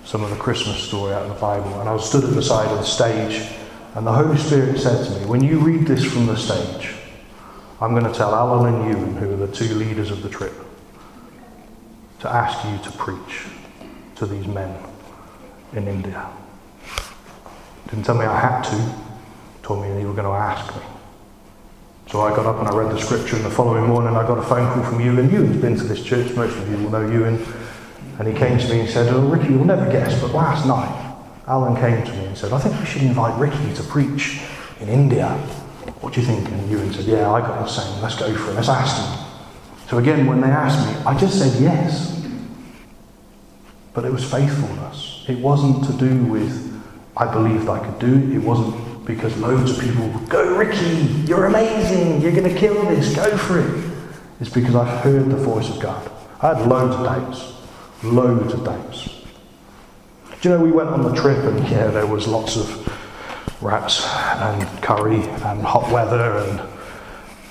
some 0.04 0.22
of 0.22 0.30
the 0.30 0.36
Christmas 0.36 0.82
story 0.82 1.12
out 1.12 1.22
of 1.22 1.28
the 1.28 1.40
Bible, 1.40 1.80
and 1.80 1.88
I 1.88 1.92
was 1.92 2.08
stood 2.08 2.24
at 2.24 2.34
the 2.34 2.42
side 2.42 2.68
of 2.70 2.78
the 2.78 2.84
stage, 2.84 3.46
and 3.94 4.06
the 4.06 4.12
Holy 4.12 4.36
Spirit 4.36 4.78
said 4.78 5.04
to 5.06 5.20
me, 5.20 5.26
When 5.26 5.42
you 5.42 5.58
read 5.58 5.86
this 5.86 6.04
from 6.04 6.26
the 6.26 6.36
stage, 6.36 6.94
I'm 7.80 7.92
going 7.92 8.10
to 8.10 8.16
tell 8.16 8.34
Alan 8.34 8.74
and 8.74 8.92
Ewan, 8.92 9.16
who 9.16 9.32
are 9.32 9.46
the 9.46 9.52
two 9.52 9.74
leaders 9.74 10.10
of 10.10 10.22
the 10.22 10.28
trip, 10.28 10.54
to 12.20 12.28
ask 12.28 12.64
you 12.64 12.78
to 12.90 12.96
preach 12.96 13.46
to 14.16 14.26
these 14.26 14.46
men 14.46 14.78
in 15.72 15.88
India. 15.88 16.28
Didn't 17.88 18.04
tell 18.04 18.16
me 18.16 18.24
I 18.24 18.38
had 18.38 18.62
to, 18.62 18.94
told 19.62 19.82
me 19.82 19.92
they 19.92 20.04
were 20.04 20.14
going 20.14 20.28
to 20.28 20.30
ask 20.30 20.74
me. 20.76 20.82
So 22.12 22.20
I 22.20 22.36
got 22.36 22.44
up 22.44 22.58
and 22.58 22.68
I 22.68 22.76
read 22.76 22.94
the 22.94 23.00
scripture, 23.00 23.36
and 23.36 23.44
the 23.46 23.50
following 23.50 23.86
morning 23.86 24.14
I 24.14 24.26
got 24.26 24.36
a 24.36 24.42
phone 24.42 24.70
call 24.74 24.84
from 24.84 25.00
Ewan. 25.00 25.30
Ewan's 25.30 25.56
been 25.56 25.78
to 25.78 25.84
this 25.84 26.04
church, 26.04 26.30
most 26.36 26.54
of 26.58 26.68
you 26.68 26.76
will 26.76 26.90
know 26.90 27.10
Ewan. 27.10 27.42
And 28.18 28.28
he 28.28 28.34
came 28.34 28.58
to 28.58 28.68
me 28.68 28.80
and 28.80 28.90
said, 28.90 29.10
Oh, 29.10 29.26
Ricky, 29.26 29.54
you'll 29.54 29.64
never 29.64 29.90
guess, 29.90 30.20
but 30.20 30.32
last 30.32 30.66
night 30.66 30.92
Alan 31.46 31.74
came 31.74 32.04
to 32.04 32.12
me 32.12 32.26
and 32.26 32.36
said, 32.36 32.52
I 32.52 32.58
think 32.58 32.78
we 32.78 32.84
should 32.84 33.00
invite 33.00 33.40
Ricky 33.40 33.72
to 33.76 33.82
preach 33.84 34.42
in 34.80 34.90
India. 34.90 35.30
What 36.02 36.12
do 36.12 36.20
you 36.20 36.26
think? 36.26 36.46
And 36.50 36.70
Ewan 36.70 36.92
said, 36.92 37.06
Yeah, 37.06 37.32
I 37.32 37.40
got 37.40 37.58
the 37.60 37.66
same. 37.66 38.02
Let's 38.02 38.16
go 38.16 38.30
for 38.34 38.50
it. 38.50 38.56
Let's 38.56 38.68
ask 38.68 38.94
him. 38.94 39.88
So 39.88 39.96
again, 39.96 40.26
when 40.26 40.42
they 40.42 40.48
asked 40.48 40.86
me, 40.86 41.02
I 41.06 41.18
just 41.18 41.38
said 41.38 41.62
yes. 41.62 42.28
But 43.94 44.04
it 44.04 44.12
was 44.12 44.30
faithfulness. 44.30 45.24
It 45.28 45.38
wasn't 45.38 45.86
to 45.86 45.92
do 45.94 46.24
with 46.24 46.78
I 47.16 47.32
believed 47.32 47.70
I 47.70 47.78
could 47.82 47.98
do 47.98 48.14
it. 48.14 48.36
It 48.36 48.42
wasn't 48.42 48.91
because 49.04 49.36
loads 49.38 49.76
of 49.76 49.84
people 49.84 50.08
go, 50.28 50.56
Ricky, 50.56 50.86
you're 51.26 51.46
amazing. 51.46 52.20
You're 52.20 52.32
going 52.32 52.52
to 52.52 52.58
kill 52.58 52.84
this. 52.86 53.14
Go 53.14 53.36
for 53.36 53.60
it. 53.60 53.92
It's 54.40 54.50
because 54.50 54.74
I 54.74 54.84
heard 54.98 55.30
the 55.30 55.36
voice 55.36 55.68
of 55.70 55.80
God. 55.80 56.10
I 56.40 56.54
had 56.54 56.66
loads 56.66 56.96
of 56.96 57.28
dates, 57.30 57.52
Loads 58.02 58.52
of 58.52 58.64
dates. 58.64 59.22
Do 60.40 60.48
you 60.48 60.56
know, 60.56 60.60
we 60.60 60.72
went 60.72 60.88
on 60.88 61.02
the 61.02 61.14
trip 61.14 61.38
and 61.38 61.68
yeah, 61.68 61.86
there 61.88 62.06
was 62.06 62.26
lots 62.26 62.56
of 62.56 63.62
rats 63.62 64.04
and 64.04 64.82
curry 64.82 65.22
and 65.22 65.62
hot 65.62 65.88
weather 65.92 66.38
and 66.38 66.60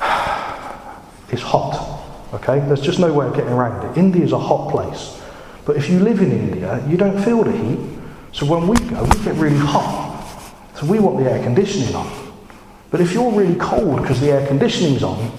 it's 1.31 1.41
hot. 1.41 2.00
Okay, 2.34 2.60
there's 2.60 2.81
just 2.81 3.00
no 3.00 3.13
way 3.13 3.27
of 3.27 3.34
getting 3.34 3.53
around 3.53 3.89
it. 3.89 3.98
India's 3.98 4.34
a 4.34 4.39
hot 4.39 4.70
place, 4.72 5.22
but 5.65 5.77
if 5.77 5.89
you 5.89 6.00
live 6.00 6.22
in 6.22 6.34
India, 6.34 6.86
you 6.89 6.98
don't 6.98 7.22
feel 7.24 7.46
the 7.46 7.51
heat. 7.53 7.79
So 8.34 8.46
when 8.46 8.67
we 8.67 8.75
go, 8.89 9.03
we 9.03 9.24
get 9.24 9.36
really 9.36 9.58
hot. 9.58 10.11
We 10.88 11.00
want 11.00 11.24
the 11.24 11.32
air 11.32 11.44
conditioning 11.44 11.94
on. 11.96 12.34
But 12.90 13.02
if 13.02 13.14
you're 13.14 13.32
really 13.32 13.56
cold 13.56 14.02
because 14.02 14.20
the 14.20 14.32
air 14.32 14.46
conditioning's 14.48 15.04
on, 15.04 15.32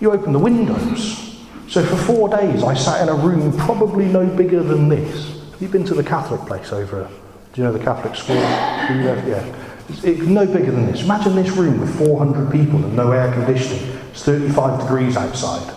you 0.00 0.12
open 0.12 0.32
the 0.32 0.38
windows. 0.38 1.38
So 1.68 1.84
for 1.84 1.96
four 1.96 2.28
days, 2.28 2.62
I 2.62 2.74
sat 2.74 3.02
in 3.02 3.08
a 3.08 3.14
room 3.14 3.56
probably 3.58 4.04
no 4.06 4.26
bigger 4.26 4.62
than 4.62 4.88
this. 4.88 5.40
Have 5.52 5.62
you 5.62 5.68
been 5.68 5.84
to 5.84 5.94
the 5.94 6.04
Catholic 6.04 6.40
place 6.42 6.72
over? 6.72 7.08
Do 7.52 7.60
you 7.60 7.66
know 7.66 7.72
the 7.72 7.82
Catholic 7.84 8.14
school? 8.14 8.36
Yeah. 8.36 9.56
It's 9.88 10.22
no 10.22 10.46
bigger 10.46 10.70
than 10.70 10.86
this. 10.86 11.02
Imagine 11.02 11.34
this 11.34 11.50
room 11.50 11.80
with 11.80 11.96
400 11.98 12.50
people 12.52 12.84
and 12.84 12.94
no 12.94 13.10
air 13.12 13.32
conditioning. 13.32 13.82
It's 14.10 14.22
35 14.24 14.80
degrees 14.80 15.16
outside. 15.16 15.76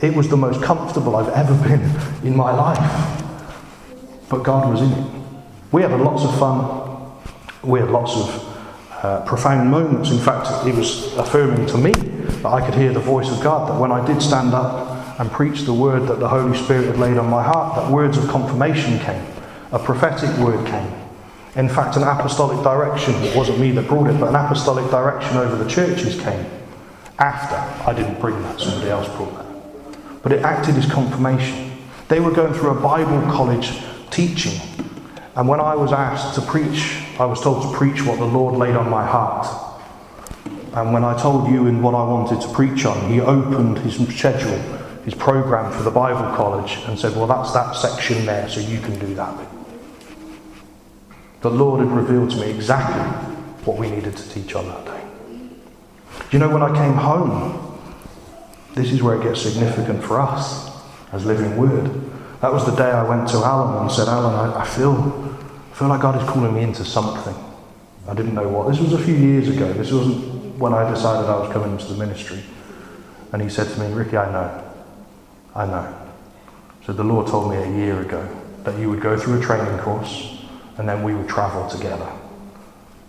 It 0.00 0.14
was 0.14 0.28
the 0.28 0.36
most 0.36 0.62
comfortable 0.62 1.16
I've 1.16 1.28
ever 1.28 1.54
been 1.68 1.82
in 2.26 2.36
my 2.36 2.52
life. 2.52 3.22
but 4.28 4.42
God 4.42 4.70
was 4.70 4.82
in 4.82 4.92
it. 4.92 5.22
We 5.72 5.82
had 5.82 5.92
lots 5.92 6.24
of 6.24 6.38
fun. 6.38 7.12
We 7.62 7.80
had 7.80 7.90
lots 7.90 8.16
of 8.16 8.45
uh, 9.02 9.24
profound 9.24 9.70
moments. 9.70 10.10
In 10.10 10.18
fact, 10.18 10.66
it 10.66 10.74
was 10.74 11.14
affirming 11.16 11.66
to 11.66 11.78
me 11.78 11.92
that 11.92 12.46
I 12.46 12.64
could 12.64 12.74
hear 12.74 12.92
the 12.92 13.00
voice 13.00 13.30
of 13.30 13.42
God, 13.42 13.68
that 13.68 13.80
when 13.80 13.92
I 13.92 14.04
did 14.06 14.22
stand 14.22 14.54
up 14.54 15.20
and 15.20 15.30
preach 15.30 15.62
the 15.62 15.74
word 15.74 16.06
that 16.08 16.18
the 16.18 16.28
Holy 16.28 16.56
Spirit 16.56 16.86
had 16.86 16.98
laid 16.98 17.18
on 17.18 17.28
my 17.28 17.42
heart, 17.42 17.76
that 17.76 17.90
words 17.90 18.18
of 18.18 18.28
confirmation 18.28 18.98
came, 19.00 19.24
a 19.72 19.78
prophetic 19.78 20.34
word 20.38 20.66
came. 20.66 20.92
In 21.56 21.68
fact, 21.68 21.96
an 21.96 22.02
apostolic 22.02 22.62
direction, 22.62 23.14
it 23.22 23.34
wasn't 23.34 23.58
me 23.58 23.70
that 23.72 23.88
brought 23.88 24.08
it, 24.08 24.20
but 24.20 24.28
an 24.28 24.36
apostolic 24.36 24.90
direction 24.90 25.38
over 25.38 25.56
the 25.56 25.68
churches 25.68 26.20
came 26.20 26.44
after. 27.18 27.56
I 27.88 27.94
didn't 27.94 28.20
bring 28.20 28.40
that, 28.42 28.60
somebody 28.60 28.90
else 28.90 29.08
brought 29.16 29.34
that. 29.34 30.22
But 30.22 30.32
it 30.32 30.42
acted 30.42 30.76
as 30.76 30.90
confirmation. 30.90 31.72
They 32.08 32.20
were 32.20 32.30
going 32.30 32.52
through 32.52 32.70
a 32.70 32.80
Bible 32.80 33.20
college 33.32 33.72
teaching. 34.10 34.60
And 35.34 35.48
when 35.48 35.60
I 35.60 35.74
was 35.74 35.92
asked 35.92 36.34
to 36.34 36.42
preach, 36.42 37.05
I 37.18 37.24
was 37.24 37.40
told 37.40 37.62
to 37.62 37.78
preach 37.78 38.04
what 38.04 38.18
the 38.18 38.26
Lord 38.26 38.56
laid 38.56 38.76
on 38.76 38.90
my 38.90 39.04
heart. 39.04 39.46
And 40.74 40.92
when 40.92 41.04
I 41.04 41.18
told 41.20 41.50
you 41.50 41.66
in 41.66 41.80
what 41.80 41.94
I 41.94 42.04
wanted 42.04 42.42
to 42.42 42.52
preach 42.52 42.84
on, 42.84 43.10
he 43.10 43.20
opened 43.20 43.78
his 43.78 43.96
schedule, 44.14 44.58
his 45.04 45.14
program 45.14 45.72
for 45.72 45.82
the 45.82 45.90
Bible 45.90 46.36
college, 46.36 46.78
and 46.86 46.98
said, 46.98 47.16
Well, 47.16 47.26
that's 47.26 47.52
that 47.52 47.74
section 47.74 48.26
there, 48.26 48.46
so 48.48 48.60
you 48.60 48.78
can 48.80 48.98
do 48.98 49.14
that. 49.14 49.34
The 51.40 51.50
Lord 51.50 51.80
had 51.80 51.90
revealed 51.90 52.30
to 52.32 52.36
me 52.36 52.50
exactly 52.50 53.02
what 53.64 53.78
we 53.78 53.90
needed 53.90 54.16
to 54.16 54.28
teach 54.30 54.54
on 54.54 54.66
that 54.66 54.84
day. 54.84 55.02
You 56.32 56.38
know 56.38 56.50
when 56.50 56.62
I 56.62 56.74
came 56.74 56.94
home? 56.94 57.78
This 58.74 58.92
is 58.92 59.02
where 59.02 59.18
it 59.18 59.22
gets 59.22 59.40
significant 59.40 60.04
for 60.04 60.20
us 60.20 60.70
as 61.12 61.24
living 61.24 61.56
word. 61.56 61.90
That 62.42 62.52
was 62.52 62.66
the 62.66 62.76
day 62.76 62.90
I 62.90 63.08
went 63.08 63.28
to 63.30 63.38
Alan 63.38 63.82
and 63.82 63.90
said, 63.90 64.08
Alan, 64.08 64.34
I, 64.34 64.60
I 64.60 64.66
feel, 64.66 65.25
I 65.76 65.78
feel 65.78 65.88
like 65.88 66.00
God 66.00 66.22
is 66.22 66.26
calling 66.26 66.54
me 66.54 66.62
into 66.62 66.86
something. 66.86 67.34
I 68.08 68.14
didn't 68.14 68.32
know 68.32 68.48
what. 68.48 68.70
This 68.70 68.80
was 68.80 68.94
a 68.94 68.98
few 68.98 69.14
years 69.14 69.46
ago. 69.46 69.70
This 69.74 69.92
wasn't 69.92 70.56
when 70.56 70.72
I 70.72 70.90
decided 70.90 71.28
I 71.28 71.38
was 71.38 71.52
coming 71.52 71.72
into 71.72 71.84
the 71.92 71.98
ministry. 71.98 72.42
And 73.30 73.42
he 73.42 73.50
said 73.50 73.68
to 73.74 73.80
me, 73.80 73.92
Ricky, 73.92 74.16
I 74.16 74.32
know. 74.32 74.72
I 75.54 75.66
know. 75.66 75.94
So 76.86 76.94
the 76.94 77.04
Lord 77.04 77.26
told 77.26 77.50
me 77.50 77.58
a 77.58 77.70
year 77.76 78.00
ago 78.00 78.26
that 78.64 78.78
you 78.78 78.88
would 78.88 79.02
go 79.02 79.18
through 79.18 79.38
a 79.38 79.42
training 79.42 79.78
course 79.80 80.38
and 80.78 80.88
then 80.88 81.02
we 81.02 81.14
would 81.14 81.28
travel 81.28 81.68
together. 81.68 82.10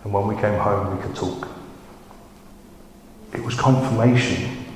And 0.04 0.12
when 0.12 0.28
we 0.28 0.34
came 0.34 0.58
home, 0.58 0.94
we 0.94 1.02
could 1.02 1.16
talk. 1.16 1.48
It 3.32 3.42
was 3.42 3.54
confirmation 3.54 4.66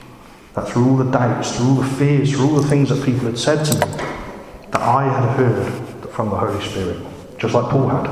that 0.54 0.66
through 0.66 0.88
all 0.88 0.96
the 0.96 1.10
doubts, 1.10 1.58
through 1.58 1.66
all 1.66 1.74
the 1.74 1.96
fears, 1.96 2.32
through 2.32 2.52
all 2.52 2.54
the 2.54 2.68
things 2.68 2.88
that 2.88 3.04
people 3.04 3.26
had 3.26 3.38
said 3.38 3.64
to 3.66 3.74
me, 3.74 3.92
that 4.70 4.80
I 4.80 5.04
had 5.04 5.36
heard 5.36 6.08
from 6.08 6.30
the 6.30 6.36
Holy 6.36 6.66
Spirit, 6.66 7.11
just 7.42 7.54
like 7.54 7.68
Paul 7.70 7.88
had. 7.88 8.08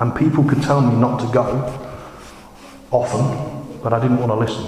And 0.00 0.14
people 0.14 0.44
could 0.44 0.62
tell 0.62 0.80
me 0.80 0.94
not 0.96 1.18
to 1.20 1.26
go 1.32 1.44
often, 2.92 3.80
but 3.82 3.92
I 3.92 4.00
didn't 4.00 4.18
want 4.18 4.30
to 4.30 4.36
listen. 4.36 4.64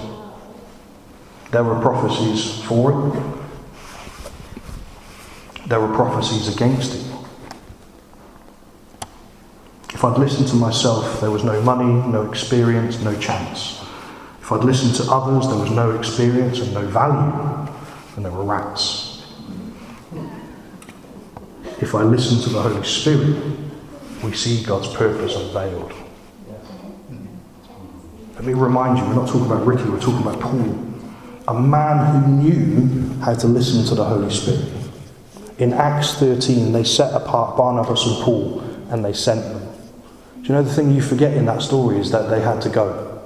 There 1.51 1.63
were 1.63 1.79
prophecies 1.79 2.61
for 2.65 2.91
it, 2.91 3.23
there 5.67 5.79
were 5.79 5.95
prophecies 5.95 6.53
against 6.53 6.93
it. 6.93 7.05
If 9.93 10.03
I'd 10.03 10.17
listened 10.17 10.49
to 10.49 10.55
myself, 10.55 11.21
there 11.21 11.31
was 11.31 11.45
no 11.45 11.61
money, 11.61 11.85
no 12.09 12.29
experience, 12.29 12.99
no 12.99 13.17
chance. 13.17 13.81
If 14.41 14.51
I'd 14.51 14.65
listened 14.65 14.95
to 14.95 15.11
others, 15.11 15.47
there 15.47 15.57
was 15.57 15.71
no 15.71 15.97
experience 15.97 16.59
and 16.59 16.73
no 16.73 16.85
value, 16.85 17.71
and 18.17 18.25
there 18.25 18.31
were 18.31 18.43
rats. 18.43 18.96
If 21.87 21.95
I 21.95 22.03
listen 22.03 22.41
to 22.41 22.49
the 22.49 22.61
Holy 22.61 22.83
Spirit, 22.83 23.41
we 24.21 24.33
see 24.33 24.61
God's 24.61 24.93
purpose 24.93 25.37
unveiled. 25.37 25.93
Let 28.35 28.43
me 28.43 28.53
remind 28.53 28.97
you, 28.97 29.05
we're 29.05 29.15
not 29.15 29.29
talking 29.29 29.45
about 29.45 29.65
Ricky, 29.65 29.85
we're 29.85 30.01
talking 30.01 30.21
about 30.21 30.41
Paul. 30.41 30.77
A 31.47 31.57
man 31.57 32.23
who 32.23 32.27
knew 32.43 33.13
how 33.21 33.35
to 33.35 33.47
listen 33.47 33.85
to 33.85 33.95
the 33.95 34.03
Holy 34.03 34.29
Spirit. 34.29 34.69
In 35.59 35.71
Acts 35.71 36.15
13, 36.15 36.73
they 36.73 36.83
set 36.83 37.13
apart 37.13 37.55
Barnabas 37.55 38.05
and 38.05 38.21
Paul 38.21 38.59
and 38.89 39.05
they 39.05 39.13
sent 39.13 39.41
them. 39.43 39.73
Do 40.41 40.43
you 40.43 40.55
know 40.55 40.63
the 40.63 40.73
thing 40.73 40.91
you 40.91 41.01
forget 41.01 41.37
in 41.37 41.45
that 41.45 41.61
story 41.61 41.99
is 41.99 42.11
that 42.11 42.29
they 42.29 42.41
had 42.41 42.61
to 42.63 42.69
go. 42.69 43.21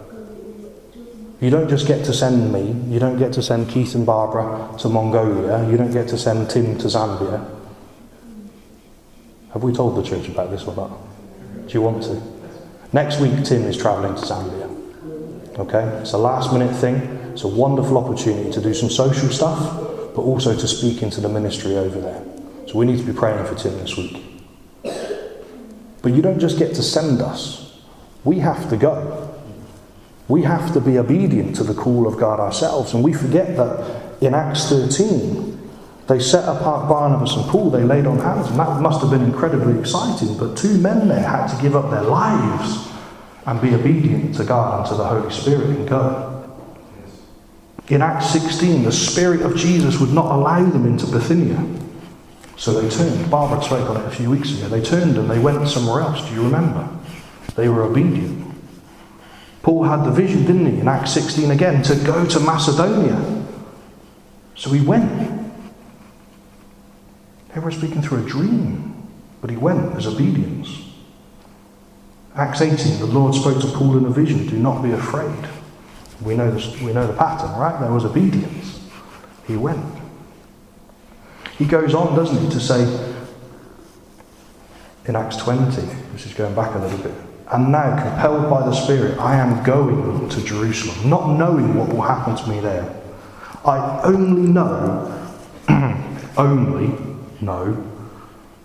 You 1.39 1.49
don't 1.49 1.67
just 1.67 1.87
get 1.87 2.05
to 2.05 2.13
send 2.13 2.53
me, 2.53 2.75
you 2.93 2.99
don't 2.99 3.17
get 3.17 3.33
to 3.33 3.41
send 3.41 3.69
Keith 3.69 3.95
and 3.95 4.05
Barbara 4.05 4.77
to 4.77 4.87
Mongolia, 4.87 5.67
you 5.67 5.77
don't 5.77 5.91
get 5.91 6.09
to 6.09 6.17
send 6.19 6.51
Tim 6.51 6.77
to 6.77 6.85
Zambia. 6.85 7.57
Have 9.53 9.63
we 9.63 9.73
told 9.73 9.97
the 9.97 10.07
church 10.07 10.29
about 10.29 10.49
this 10.49 10.63
or 10.63 10.75
not? 10.75 10.91
Do 11.67 11.73
you 11.73 11.81
want 11.81 12.03
to? 12.03 12.21
Next 12.93 13.19
week, 13.19 13.43
Tim 13.43 13.63
is 13.63 13.77
travelling 13.77 14.15
to 14.15 14.21
Zambia. 14.21 15.59
Okay? 15.59 15.83
It's 16.01 16.13
a 16.13 16.17
last 16.17 16.53
minute 16.53 16.75
thing. 16.75 16.95
It's 17.33 17.43
a 17.43 17.47
wonderful 17.47 17.97
opportunity 17.97 18.51
to 18.51 18.61
do 18.61 18.73
some 18.73 18.89
social 18.89 19.29
stuff, 19.29 19.59
but 20.15 20.21
also 20.21 20.55
to 20.55 20.67
speak 20.67 21.01
into 21.01 21.21
the 21.21 21.29
ministry 21.29 21.77
over 21.77 21.99
there. 21.99 22.23
So 22.67 22.77
we 22.77 22.85
need 22.85 22.99
to 22.99 23.05
be 23.05 23.13
praying 23.13 23.45
for 23.45 23.55
Tim 23.55 23.77
this 23.77 23.97
week. 23.97 24.23
But 26.01 26.13
you 26.13 26.21
don't 26.21 26.39
just 26.39 26.57
get 26.57 26.73
to 26.75 26.83
send 26.83 27.21
us, 27.21 27.79
we 28.23 28.39
have 28.39 28.69
to 28.69 28.77
go. 28.77 29.27
We 30.27 30.43
have 30.43 30.73
to 30.73 30.79
be 30.79 30.97
obedient 30.97 31.55
to 31.57 31.63
the 31.63 31.73
call 31.73 32.07
of 32.07 32.17
God 32.17 32.39
ourselves. 32.39 32.93
And 32.93 33.03
we 33.03 33.13
forget 33.13 33.57
that 33.57 34.21
in 34.21 34.33
Acts 34.33 34.69
13, 34.69 35.50
they 36.11 36.19
set 36.19 36.43
apart 36.43 36.89
Barnabas 36.89 37.37
and 37.37 37.45
Paul, 37.45 37.69
they 37.69 37.83
laid 37.83 38.05
on 38.05 38.19
hands, 38.19 38.49
and 38.49 38.59
that 38.59 38.81
must 38.81 38.99
have 38.99 39.09
been 39.09 39.23
incredibly 39.23 39.79
exciting. 39.79 40.37
But 40.37 40.57
two 40.57 40.77
men 40.77 41.07
there 41.07 41.23
had 41.23 41.47
to 41.47 41.61
give 41.61 41.73
up 41.73 41.89
their 41.89 42.01
lives 42.01 42.91
and 43.45 43.61
be 43.61 43.73
obedient 43.73 44.35
to 44.35 44.43
God 44.43 44.79
and 44.79 44.89
to 44.89 44.95
the 44.95 45.05
Holy 45.05 45.31
Spirit 45.31 45.69
and 45.69 45.87
go. 45.87 46.27
In 47.87 48.01
Acts 48.01 48.29
16, 48.31 48.83
the 48.83 48.91
Spirit 48.91 49.41
of 49.41 49.55
Jesus 49.55 50.01
would 50.01 50.11
not 50.11 50.35
allow 50.35 50.61
them 50.65 50.85
into 50.85 51.05
Bithynia. 51.05 51.65
So 52.57 52.81
they 52.81 52.89
turned. 52.89 53.31
Barbara 53.31 53.63
spoke 53.63 53.89
on 53.89 53.95
it 53.95 54.05
a 54.05 54.11
few 54.11 54.29
weeks 54.29 54.51
ago. 54.51 54.67
They 54.67 54.81
turned 54.81 55.17
and 55.17 55.31
they 55.31 55.39
went 55.39 55.65
somewhere 55.69 56.01
else. 56.01 56.27
Do 56.27 56.35
you 56.35 56.43
remember? 56.43 56.89
They 57.55 57.69
were 57.69 57.83
obedient. 57.83 58.53
Paul 59.63 59.85
had 59.85 60.03
the 60.03 60.11
vision, 60.11 60.45
didn't 60.45 60.73
he, 60.73 60.81
in 60.81 60.89
Acts 60.89 61.13
16 61.13 61.51
again, 61.51 61.81
to 61.83 61.95
go 62.03 62.25
to 62.25 62.39
Macedonia. 62.41 63.45
So 64.55 64.71
he 64.71 64.81
went. 64.81 65.40
They 67.53 67.59
were 67.59 67.71
speaking 67.71 68.01
through 68.01 68.25
a 68.25 68.29
dream, 68.29 69.07
but 69.41 69.49
he 69.49 69.57
went 69.57 69.95
as 69.95 70.07
obedience. 70.07 70.69
Acts 72.35 72.61
18, 72.61 72.99
the 72.99 73.05
Lord 73.05 73.35
spoke 73.35 73.59
to 73.61 73.67
Paul 73.67 73.97
in 73.97 74.05
a 74.05 74.09
vision, 74.09 74.47
do 74.47 74.57
not 74.57 74.81
be 74.81 74.91
afraid. 74.91 75.49
We 76.21 76.35
know, 76.35 76.49
this, 76.49 76.79
we 76.81 76.93
know 76.93 77.05
the 77.05 77.13
pattern, 77.13 77.59
right? 77.59 77.77
There 77.79 77.91
was 77.91 78.05
obedience. 78.05 78.87
He 79.47 79.57
went. 79.57 79.99
He 81.57 81.65
goes 81.65 81.93
on, 81.93 82.15
doesn't 82.15 82.41
he, 82.41 82.49
to 82.49 82.59
say 82.59 82.81
in 85.05 85.15
Acts 85.15 85.37
20, 85.37 85.81
which 86.13 86.25
is 86.25 86.33
going 86.33 86.55
back 86.55 86.73
a 86.75 86.79
little 86.79 86.99
bit, 86.99 87.13
and 87.51 87.69
now, 87.69 88.01
compelled 88.01 88.49
by 88.49 88.61
the 88.61 88.73
Spirit, 88.73 89.19
I 89.19 89.35
am 89.35 89.61
going 89.65 90.29
to 90.29 90.41
Jerusalem, 90.41 91.09
not 91.09 91.37
knowing 91.37 91.75
what 91.75 91.89
will 91.89 92.01
happen 92.01 92.37
to 92.37 92.49
me 92.49 92.61
there. 92.61 92.95
I 93.65 93.99
only 94.03 94.43
know, 94.43 95.29
only 96.37 97.10
know, 97.41 97.83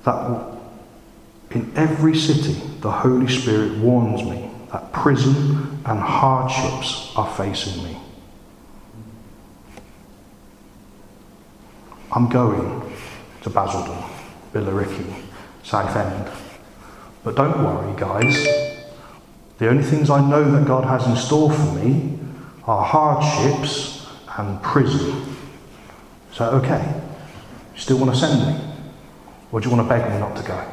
that 0.04 0.56
in 1.50 1.72
every 1.76 2.14
city 2.14 2.54
the 2.80 2.90
Holy 2.90 3.28
Spirit 3.28 3.78
warns 3.78 4.22
me 4.22 4.50
that 4.72 4.92
prison 4.92 5.80
and 5.84 6.00
hardships 6.00 7.12
are 7.16 7.32
facing 7.34 7.82
me. 7.84 7.96
I'm 12.12 12.28
going 12.28 12.92
to 13.42 13.50
Basildon, 13.50 14.02
Billericay, 14.52 15.22
Southend. 15.62 16.30
But 17.22 17.36
don't 17.36 17.62
worry, 17.62 17.94
guys. 17.98 18.34
The 19.58 19.68
only 19.68 19.82
things 19.82 20.10
I 20.10 20.26
know 20.26 20.50
that 20.50 20.66
God 20.66 20.84
has 20.84 21.06
in 21.06 21.16
store 21.16 21.52
for 21.52 21.72
me 21.74 22.18
are 22.64 22.84
hardships 22.84 24.06
and 24.38 24.62
prison. 24.62 25.36
So, 26.32 26.50
okay, 26.50 27.02
you 27.76 27.82
still 27.82 27.98
want 27.98 28.12
to 28.14 28.18
send 28.18 28.40
me? 28.40 28.58
Or 29.52 29.60
do 29.60 29.68
you 29.68 29.76
want 29.76 29.86
to 29.86 29.94
beg 29.94 30.10
me 30.10 30.18
not 30.18 30.34
to 30.36 30.42
go? 30.42 30.72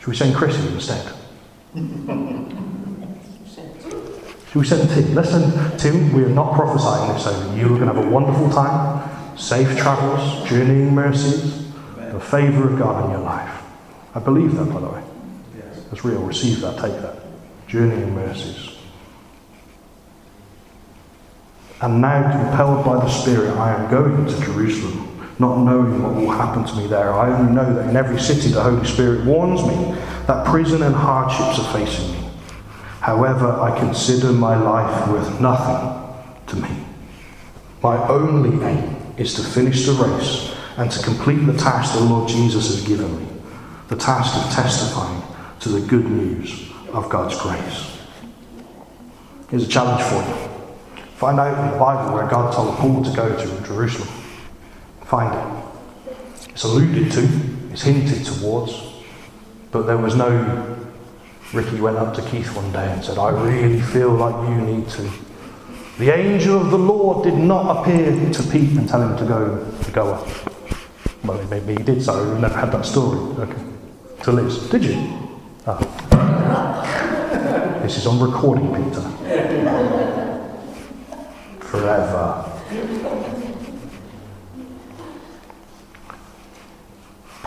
Should 0.00 0.08
we 0.08 0.16
send 0.16 0.34
Chrissy 0.34 0.66
instead? 0.68 1.14
Should 4.48 4.58
we 4.58 4.66
send 4.66 4.90
Tim? 4.90 5.14
Let's 5.14 5.30
send 5.30 5.78
Tim. 5.78 6.12
We 6.12 6.24
are 6.24 6.28
not 6.28 6.54
prophesying 6.54 7.12
this 7.14 7.26
over 7.26 7.56
you. 7.56 7.72
We're 7.72 7.78
going 7.78 7.88
to 7.88 7.94
have 7.94 8.04
a 8.04 8.10
wonderful 8.10 8.50
time, 8.50 9.38
safe 9.38 9.78
travels, 9.78 10.48
journeying 10.48 10.92
mercies, 10.92 11.72
the 11.96 12.20
favour 12.20 12.72
of 12.72 12.78
God 12.78 13.04
in 13.04 13.12
your 13.12 13.20
life. 13.20 13.62
I 14.14 14.20
believe 14.20 14.56
that, 14.56 14.64
by 14.64 14.80
the 14.80 14.88
way. 14.88 15.02
That's 15.90 16.04
real. 16.04 16.20
Receive 16.22 16.60
that, 16.62 16.80
take 16.80 17.00
that. 17.00 17.16
Journeying 17.68 18.14
mercies. 18.14 18.76
And 21.80 22.00
now, 22.00 22.32
compelled 22.32 22.84
by 22.84 22.96
the 22.96 23.08
Spirit, 23.08 23.56
I 23.56 23.74
am 23.74 23.88
going 23.88 24.26
to 24.26 24.40
Jerusalem 24.44 25.07
not 25.38 25.58
knowing 25.58 26.02
what 26.02 26.14
will 26.14 26.30
happen 26.30 26.64
to 26.64 26.76
me 26.76 26.86
there. 26.86 27.12
I 27.12 27.38
only 27.38 27.52
know 27.52 27.74
that 27.74 27.88
in 27.88 27.96
every 27.96 28.20
city 28.20 28.48
the 28.48 28.62
Holy 28.62 28.86
Spirit 28.86 29.24
warns 29.24 29.62
me 29.62 29.94
that 30.26 30.46
prison 30.46 30.82
and 30.82 30.94
hardships 30.94 31.58
are 31.58 31.72
facing 31.72 32.12
me. 32.12 32.28
However, 33.00 33.52
I 33.52 33.78
consider 33.78 34.32
my 34.32 34.56
life 34.56 35.08
worth 35.08 35.40
nothing 35.40 36.44
to 36.48 36.56
me. 36.56 36.84
My 37.82 38.08
only 38.08 38.66
aim 38.66 38.96
is 39.16 39.34
to 39.34 39.42
finish 39.42 39.86
the 39.86 39.92
race 39.92 40.54
and 40.76 40.90
to 40.90 41.02
complete 41.02 41.44
the 41.46 41.56
task 41.56 41.94
the 41.94 42.00
Lord 42.00 42.28
Jesus 42.28 42.74
has 42.74 42.86
given 42.86 43.18
me 43.18 43.28
the 43.88 43.96
task 43.96 44.36
of 44.36 44.52
testifying 44.52 45.22
to 45.60 45.70
the 45.70 45.80
good 45.86 46.04
news 46.04 46.70
of 46.92 47.08
God's 47.08 47.40
grace. 47.40 47.98
Here's 49.50 49.64
a 49.64 49.68
challenge 49.68 50.02
for 50.02 50.16
you. 50.16 51.04
Find 51.16 51.40
out 51.40 51.58
in 51.58 51.72
the 51.72 51.78
Bible 51.78 52.14
where 52.14 52.28
God 52.28 52.52
told 52.52 52.76
Paul 52.76 53.02
to 53.02 53.16
go 53.16 53.34
to 53.34 53.66
Jerusalem. 53.66 54.08
Find 55.08 55.34
it. 55.34 55.64
It's 56.50 56.64
alluded 56.64 57.10
to, 57.12 57.26
it's 57.72 57.80
hinted 57.80 58.26
towards, 58.26 58.74
but 59.72 59.82
there 59.82 59.96
was 59.96 60.14
no. 60.14 60.76
Ricky 61.54 61.80
went 61.80 61.96
up 61.96 62.14
to 62.16 62.22
Keith 62.28 62.54
one 62.54 62.70
day 62.72 62.92
and 62.92 63.02
said, 63.02 63.16
I 63.16 63.30
really 63.30 63.80
feel 63.80 64.10
like 64.10 64.48
you 64.50 64.60
need 64.60 64.86
to. 64.90 65.10
The 65.98 66.14
angel 66.14 66.60
of 66.60 66.70
the 66.70 66.78
Lord 66.78 67.24
did 67.24 67.38
not 67.38 67.78
appear 67.78 68.12
to 68.30 68.42
Pete 68.50 68.76
and 68.76 68.86
tell 68.86 69.00
him 69.00 69.16
to 69.16 69.24
go 69.24 69.72
to 69.82 69.90
go 69.92 70.12
up. 70.12 70.28
Well, 71.24 71.42
maybe 71.48 71.76
he 71.76 71.82
did 71.82 72.02
so. 72.02 72.34
We 72.34 72.40
never 72.40 72.58
had 72.58 72.70
that 72.72 72.84
story. 72.84 73.18
Okay. 73.48 73.62
To 74.24 74.32
Liz. 74.32 74.68
Did 74.68 74.84
you? 74.84 75.38
Oh. 75.66 75.78
this 77.82 77.96
is 77.96 78.06
on 78.06 78.20
recording, 78.20 78.68
Peter. 78.74 79.00
Forever. 81.60 83.37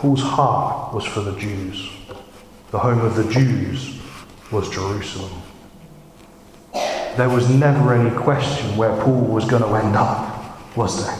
Paul's 0.02 0.24
heart 0.24 0.96
was 0.96 1.06
for 1.06 1.22
the 1.22 1.38
Jews. 1.38 1.92
The 2.72 2.80
home 2.80 3.02
of 3.02 3.16
the 3.16 3.32
Jews 3.32 4.02
was 4.52 4.68
Jerusalem. 4.72 5.44
There 6.74 7.30
was 7.30 7.48
never 7.52 7.94
any 7.94 8.10
question 8.18 8.76
where 8.78 9.00
Paul 9.04 9.22
was 9.22 9.46
going 9.46 9.62
to 9.62 9.70
end 9.76 9.96
up, 9.96 10.76
was 10.76 11.06
there? 11.06 11.20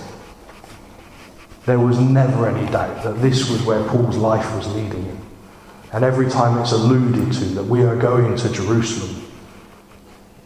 There 1.68 1.80
was 1.80 2.00
never 2.00 2.48
any 2.48 2.72
doubt 2.72 3.04
that 3.04 3.22
this 3.22 3.52
was 3.52 3.62
where 3.62 3.84
Paul's 3.84 4.18
life 4.18 4.52
was 4.56 4.66
leading 4.74 5.04
him. 5.04 5.20
And 5.94 6.04
every 6.04 6.28
time 6.28 6.58
it's 6.58 6.72
alluded 6.72 7.32
to 7.34 7.46
that 7.54 7.66
we 7.66 7.84
are 7.84 7.96
going 7.96 8.36
to 8.36 8.52
Jerusalem, 8.52 9.24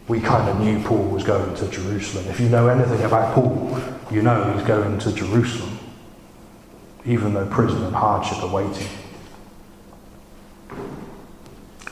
we 0.08 0.20
kind 0.20 0.50
of 0.50 0.60
knew 0.60 0.84
Paul 0.84 1.04
was 1.04 1.24
going 1.24 1.54
to 1.54 1.68
Jerusalem. 1.68 2.26
If 2.28 2.38
you 2.38 2.50
know 2.50 2.68
anything 2.68 3.02
about 3.02 3.34
Paul, 3.34 3.80
you 4.10 4.20
know 4.20 4.52
he's 4.52 4.66
going 4.66 4.98
to 4.98 5.12
Jerusalem, 5.14 5.75
even 7.06 7.34
though 7.34 7.46
prison 7.46 7.84
and 7.84 7.94
hardship 7.94 8.42
are 8.42 8.52
waiting. 8.52 8.88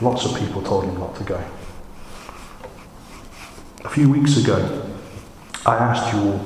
Lots 0.00 0.24
of 0.24 0.37
people 0.37 0.61
told 0.62 0.85
him 0.85 0.98
not 0.98 1.14
to 1.16 1.24
go. 1.24 1.42
A 3.85 3.88
few 3.88 4.11
weeks 4.11 4.37
ago, 4.37 4.90
I 5.64 5.77
asked 5.77 6.12
you 6.12 6.20
all, 6.20 6.38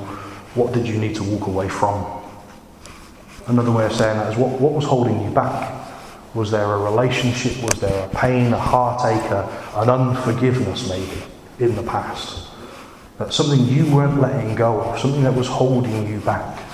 what 0.55 0.73
did 0.73 0.87
you 0.87 0.99
need 0.99 1.17
to 1.17 1.25
walk 1.25 1.47
away 1.47 1.69
from? 1.69 2.07
Another 3.47 3.73
way 3.73 3.87
of 3.87 3.93
saying 3.93 4.19
that 4.19 4.33
is, 4.33 4.39
what, 4.39 4.61
what 4.61 4.73
was 4.73 4.85
holding 4.85 5.23
you 5.23 5.31
back? 5.31 5.75
Was 6.35 6.51
there 6.51 6.65
a 6.65 6.79
relationship? 6.79 7.63
Was 7.63 7.81
there 7.81 8.05
a 8.05 8.09
pain, 8.11 8.53
a 8.53 8.59
heartache, 8.59 9.31
a, 9.31 9.49
an 9.77 9.89
unforgiveness 9.89 10.91
maybe 10.91 11.23
in 11.59 11.75
the 11.75 11.83
past? 11.83 12.51
That 13.17 13.33
something 13.33 13.65
you 13.65 13.93
weren't 13.93 14.21
letting 14.21 14.55
go 14.55 14.83
of, 14.83 14.99
something 14.99 15.23
that 15.23 15.35
was 15.35 15.49
holding 15.49 16.07
you 16.07 16.21
back. 16.21 16.68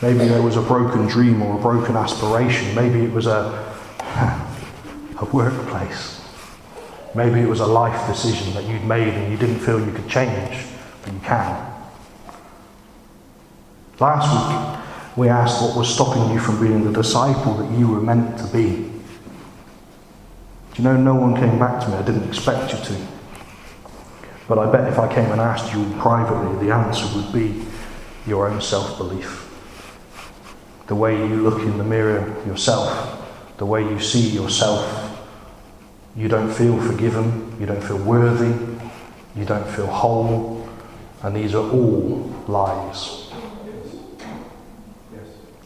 Maybe 0.00 0.28
there 0.28 0.42
was 0.42 0.56
a 0.56 0.62
broken 0.62 1.06
dream 1.06 1.42
or 1.42 1.58
a 1.58 1.60
broken 1.60 1.96
aspiration. 1.96 2.72
Maybe 2.74 3.04
it 3.04 3.12
was 3.12 3.26
a, 3.26 3.74
a 5.18 5.24
workplace. 5.32 6.20
Maybe 7.14 7.40
it 7.40 7.48
was 7.48 7.58
a 7.60 7.66
life 7.66 8.06
decision 8.06 8.54
that 8.54 8.64
you'd 8.64 8.84
made 8.84 9.12
and 9.12 9.32
you 9.32 9.36
didn't 9.36 9.58
feel 9.58 9.84
you 9.84 9.92
could 9.92 10.08
change, 10.08 10.64
but 11.02 11.12
you 11.12 11.18
can. 11.20 11.72
Last 13.98 14.30
week, 14.30 15.16
we 15.16 15.28
asked 15.28 15.60
what 15.60 15.76
was 15.76 15.92
stopping 15.92 16.30
you 16.32 16.38
from 16.38 16.60
being 16.60 16.84
the 16.84 16.92
disciple 16.92 17.54
that 17.54 17.76
you 17.76 17.88
were 17.88 18.00
meant 18.00 18.38
to 18.38 18.44
be. 18.46 18.88
Do 20.74 20.82
you 20.82 20.84
know, 20.84 20.96
no 20.96 21.16
one 21.16 21.34
came 21.34 21.58
back 21.58 21.82
to 21.82 21.88
me. 21.88 21.96
I 21.96 22.02
didn't 22.02 22.28
expect 22.28 22.72
you 22.72 22.78
to. 22.78 23.06
But 24.46 24.58
I 24.58 24.70
bet 24.70 24.92
if 24.92 24.98
I 25.00 25.12
came 25.12 25.32
and 25.32 25.40
asked 25.40 25.74
you 25.74 25.84
privately, 25.98 26.64
the 26.64 26.72
answer 26.72 27.04
would 27.16 27.32
be 27.32 27.64
your 28.28 28.48
own 28.48 28.60
self 28.60 28.96
belief. 28.96 29.47
The 30.88 30.94
way 30.94 31.16
you 31.16 31.36
look 31.36 31.60
in 31.60 31.78
the 31.78 31.84
mirror 31.84 32.34
yourself, 32.46 33.24
the 33.58 33.66
way 33.66 33.82
you 33.82 34.00
see 34.00 34.28
yourself. 34.30 35.04
You 36.16 36.28
don't 36.28 36.52
feel 36.52 36.80
forgiven, 36.80 37.56
you 37.60 37.66
don't 37.66 37.82
feel 37.82 37.98
worthy, 37.98 38.54
you 39.36 39.44
don't 39.44 39.68
feel 39.68 39.86
whole, 39.86 40.68
and 41.22 41.36
these 41.36 41.54
are 41.54 41.70
all 41.70 42.34
lies 42.48 43.28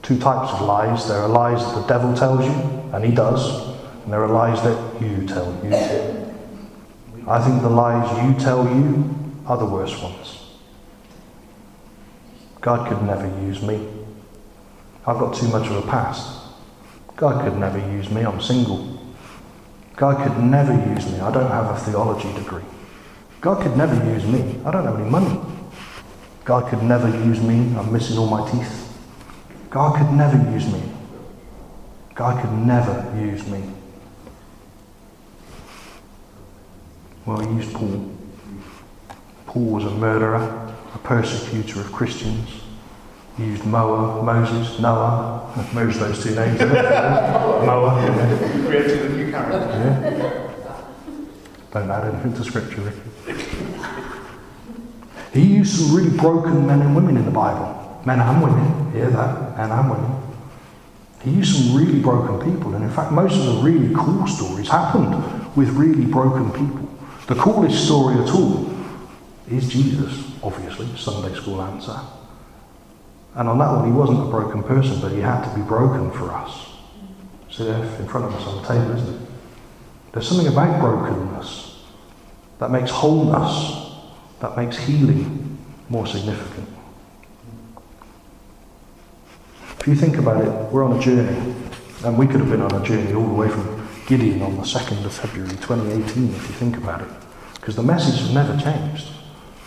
two 0.03 0.19
types 0.19 0.53
of 0.53 0.63
lies. 0.63 1.09
There 1.09 1.19
are 1.19 1.29
lies 1.29 1.65
that 1.65 1.81
the 1.81 1.87
devil 1.87 2.15
tells 2.15 2.45
you, 2.45 2.53
and 2.93 3.05
he 3.05 3.13
does, 3.13 3.69
and 4.05 4.13
there 4.13 4.23
are 4.23 4.29
lies 4.29 4.63
that 4.63 5.01
you 5.01 5.27
tell 5.27 5.47
you. 5.65 5.75
I 7.27 7.43
think 7.43 7.63
the 7.63 7.71
lies 7.71 8.11
you 8.25 8.45
tell 8.45 8.65
you 8.65 9.15
are 9.47 9.57
the 9.57 9.67
worst 9.67 10.03
ones. 10.03 10.39
God 12.61 12.89
could 12.89 13.03
never 13.03 13.27
use 13.45 13.63
me. 13.63 13.89
I've 15.07 15.19
got 15.19 15.35
too 15.35 15.49
much 15.49 15.69
of 15.69 15.77
a 15.77 15.91
past. 15.91 16.41
God 17.17 17.45
could 17.45 17.59
never 17.59 17.79
use 17.79 18.11
me. 18.11 18.23
I'm 18.23 18.41
single. 18.41 18.99
God 19.97 20.23
could 20.23 20.43
never 20.43 20.73
use 20.73 21.11
me. 21.11 21.21
I 21.21 21.33
don't 21.33 21.51
have 21.51 21.77
a 21.77 21.79
theology 21.79 22.33
degree. 22.35 22.63
God 23.41 23.63
could 23.63 23.77
never 23.77 23.95
use 24.13 24.25
me. 24.25 24.61
I 24.65 24.71
don't 24.71 24.85
have 24.85 24.99
any 24.99 25.11
money. 25.11 25.41
God 26.45 26.69
could 26.69 26.83
never 26.83 27.09
use 27.09 27.41
me. 27.41 27.77
I'm 27.77 27.93
missing 27.93 28.19
all 28.19 28.29
my 28.29 28.49
teeth. 28.51 28.89
God 29.71 29.97
could 29.97 30.13
never 30.13 30.37
use 30.53 30.73
me. 30.73 30.83
God 32.15 32.41
could 32.41 32.53
never 32.53 33.13
use 33.19 33.47
me. 33.47 33.63
Well, 37.25 37.41
he 37.41 37.55
used 37.55 37.73
Paul. 37.73 38.11
Paul 39.47 39.65
was 39.65 39.85
a 39.85 39.91
murderer, 39.91 40.75
a 40.95 40.99
persecutor 40.99 41.81
of 41.81 41.93
Christians. 41.93 42.49
He 43.37 43.45
used 43.45 43.65
Moa, 43.65 44.23
Moses, 44.23 44.79
Noah. 44.79 45.69
Merge 45.73 45.97
those 45.97 46.23
two 46.23 46.35
names. 46.35 46.61
Moa. 46.61 48.03
Yeah. 48.03 48.67
Creating 48.67 49.01
a 49.01 49.09
new 49.09 49.31
character. 49.31 49.59
Yeah. 49.59 50.51
Don't 51.73 51.91
add 51.91 52.13
anything 52.13 52.35
to 52.35 52.45
scripture, 52.45 52.83
Ricky. 52.83 53.45
He 55.33 55.43
used 55.43 55.79
some 55.79 55.97
really 55.97 56.15
broken 56.17 56.67
men 56.67 56.83
and 56.83 56.95
women 56.95 57.17
in 57.17 57.25
the 57.25 57.31
Bible 57.31 57.83
men 58.05 58.21
and 58.21 58.43
women, 58.43 58.93
hear 58.93 59.11
that, 59.11 59.57
men 59.57 59.71
and 59.71 59.91
women. 59.91 60.23
He 61.23 61.31
used 61.31 61.57
some 61.57 61.77
really 61.77 62.01
broken 62.01 62.53
people, 62.53 62.75
and 62.75 62.85
in 62.85 62.91
fact, 62.91 63.13
most 63.13 63.37
of 63.37 63.47
the 63.47 63.53
really 63.63 63.95
cool 63.95 64.27
stories 64.27 64.69
happened 64.69 65.15
with 65.57 65.69
really 65.71 66.05
broken 66.05 66.51
people. 66.51 66.89
The 67.29 67.41
coolest 67.41 67.85
story 67.85 68.17
at 68.17 68.31
all 68.31 68.75
is 69.49 69.69
Jesus, 69.69 70.33
obviously, 70.43 70.89
Sunday 70.97 71.35
school 71.37 71.63
answer. 71.63 71.99
And 73.35 73.49
on 73.49 73.59
that 73.59 73.73
one, 73.73 73.87
he 73.87 73.93
wasn't 73.93 74.21
a 74.21 74.31
broken 74.31 74.63
person, 74.63 75.01
but 75.01 75.13
he 75.13 75.21
had 75.21 75.43
to 75.49 75.55
be 75.55 75.63
broken 75.63 76.11
for 76.11 76.33
us. 76.33 76.69
See 77.51 77.65
there 77.65 77.85
in 78.01 78.09
front 78.09 78.27
of 78.27 78.35
us 78.35 78.47
on 78.47 78.63
the 78.63 78.69
table, 78.69 78.97
isn't 78.97 79.15
it? 79.15 79.29
There's 80.13 80.29
something 80.29 80.49
about 80.49 80.81
brokenness 80.81 81.83
that 82.59 82.71
makes 82.71 82.91
wholeness, 82.91 83.97
that 84.41 84.57
makes 84.57 84.77
healing 84.77 85.59
more 85.89 86.07
significant. 86.07 86.69
If 89.81 89.89
you 89.89 89.95
think 89.95 90.17
about 90.17 90.45
it, 90.45 90.73
we're 90.73 90.85
on 90.85 90.97
a 90.97 91.01
journey, 91.01 91.55
and 92.05 92.17
we 92.17 92.27
could 92.27 92.41
have 92.41 92.51
been 92.51 92.61
on 92.61 92.81
a 92.81 92.85
journey 92.85 93.15
all 93.15 93.27
the 93.27 93.35
way 93.35 93.49
from 93.49 93.89
Gideon 94.07 94.43
on 94.43 94.57
the 94.57 94.63
2nd 94.63 95.05
of 95.05 95.13
February 95.13 95.57
2018, 95.57 96.29
if 96.29 96.49
you 96.49 96.55
think 96.55 96.77
about 96.77 97.01
it, 97.01 97.09
because 97.55 97.77
the 97.77 97.83
message 97.83 98.21
has 98.21 98.33
never 98.33 98.57
changed. 98.59 99.09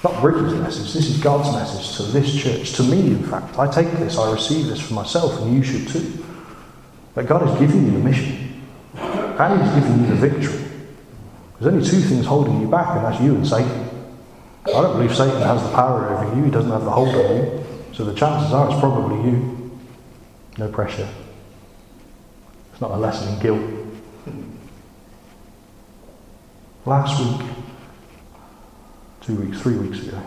Not 0.06 0.22
Ricky's 0.22 0.54
message, 0.54 0.94
this 0.94 1.10
is 1.10 1.18
God's 1.18 1.52
message 1.52 1.98
to 1.98 2.04
this 2.04 2.32
church, 2.40 2.74
to 2.74 2.84
me, 2.84 3.08
in 3.08 3.24
fact. 3.24 3.58
I 3.58 3.66
take 3.66 3.90
this, 3.94 4.20
I 4.20 4.32
receive 4.32 4.68
this 4.68 4.80
for 4.80 4.94
myself, 4.94 5.42
and 5.42 5.52
you 5.52 5.64
should 5.64 5.88
too. 5.88 6.24
That 7.16 7.26
God 7.26 7.42
has 7.42 7.60
given 7.60 7.88
you 7.88 7.92
the 7.94 7.98
mission, 7.98 8.62
and 8.94 9.64
He's 9.64 9.74
given 9.74 10.02
you 10.02 10.16
the 10.16 10.30
victory. 10.30 10.64
There's 11.60 11.74
only 11.74 11.90
two 11.90 12.02
things 12.02 12.24
holding 12.24 12.62
you 12.62 12.68
back, 12.68 12.96
and 12.96 13.04
that's 13.04 13.20
you 13.20 13.34
and 13.34 13.48
Satan. 13.48 13.90
I 14.68 14.70
don't 14.74 14.96
believe 14.96 15.16
Satan 15.16 15.42
has 15.42 15.64
the 15.64 15.70
power 15.70 16.16
over 16.16 16.36
you, 16.36 16.44
he 16.44 16.52
doesn't 16.52 16.70
have 16.70 16.84
the 16.84 16.92
hold 16.92 17.10
on 17.10 17.38
you. 17.38 17.66
So 17.92 18.06
the 18.06 18.14
chances 18.14 18.54
are 18.54 18.70
it's 18.70 18.80
probably 18.80 19.32
you. 19.32 19.80
No 20.60 20.70
pressure. 20.70 21.10
It's 22.74 22.80
not 22.80 22.92
a 22.92 22.98
lesson 22.98 23.34
in 23.34 23.40
guilt. 23.40 23.72
Last 26.86 27.20
week, 27.20 27.55
two 29.26 29.36
weeks, 29.36 29.60
three 29.62 29.76
weeks 29.76 30.06
ago, 30.06 30.22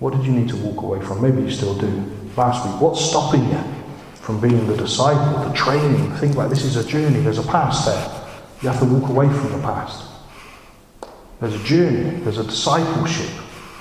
what 0.00 0.12
did 0.12 0.24
you 0.24 0.32
need 0.32 0.48
to 0.48 0.56
walk 0.56 0.82
away 0.82 1.00
from? 1.00 1.22
Maybe 1.22 1.42
you 1.42 1.50
still 1.50 1.78
do. 1.78 2.04
last 2.36 2.66
week. 2.66 2.80
What's 2.80 3.00
stopping 3.00 3.48
you 3.48 3.62
from 4.14 4.40
being 4.40 4.66
the 4.66 4.76
disciple, 4.76 5.48
the 5.48 5.54
training? 5.54 6.10
Think 6.16 6.32
about 6.32 6.50
this 6.50 6.64
is 6.64 6.76
a 6.76 6.84
journey. 6.84 7.20
There's 7.20 7.38
a 7.38 7.44
past 7.44 7.86
there. 7.86 8.24
You 8.60 8.68
have 8.68 8.80
to 8.80 8.86
walk 8.86 9.08
away 9.08 9.28
from 9.28 9.52
the 9.52 9.58
past. 9.58 10.04
There's 11.40 11.54
a 11.54 11.64
journey. 11.64 12.18
There's 12.20 12.38
a 12.38 12.44
discipleship. 12.44 13.30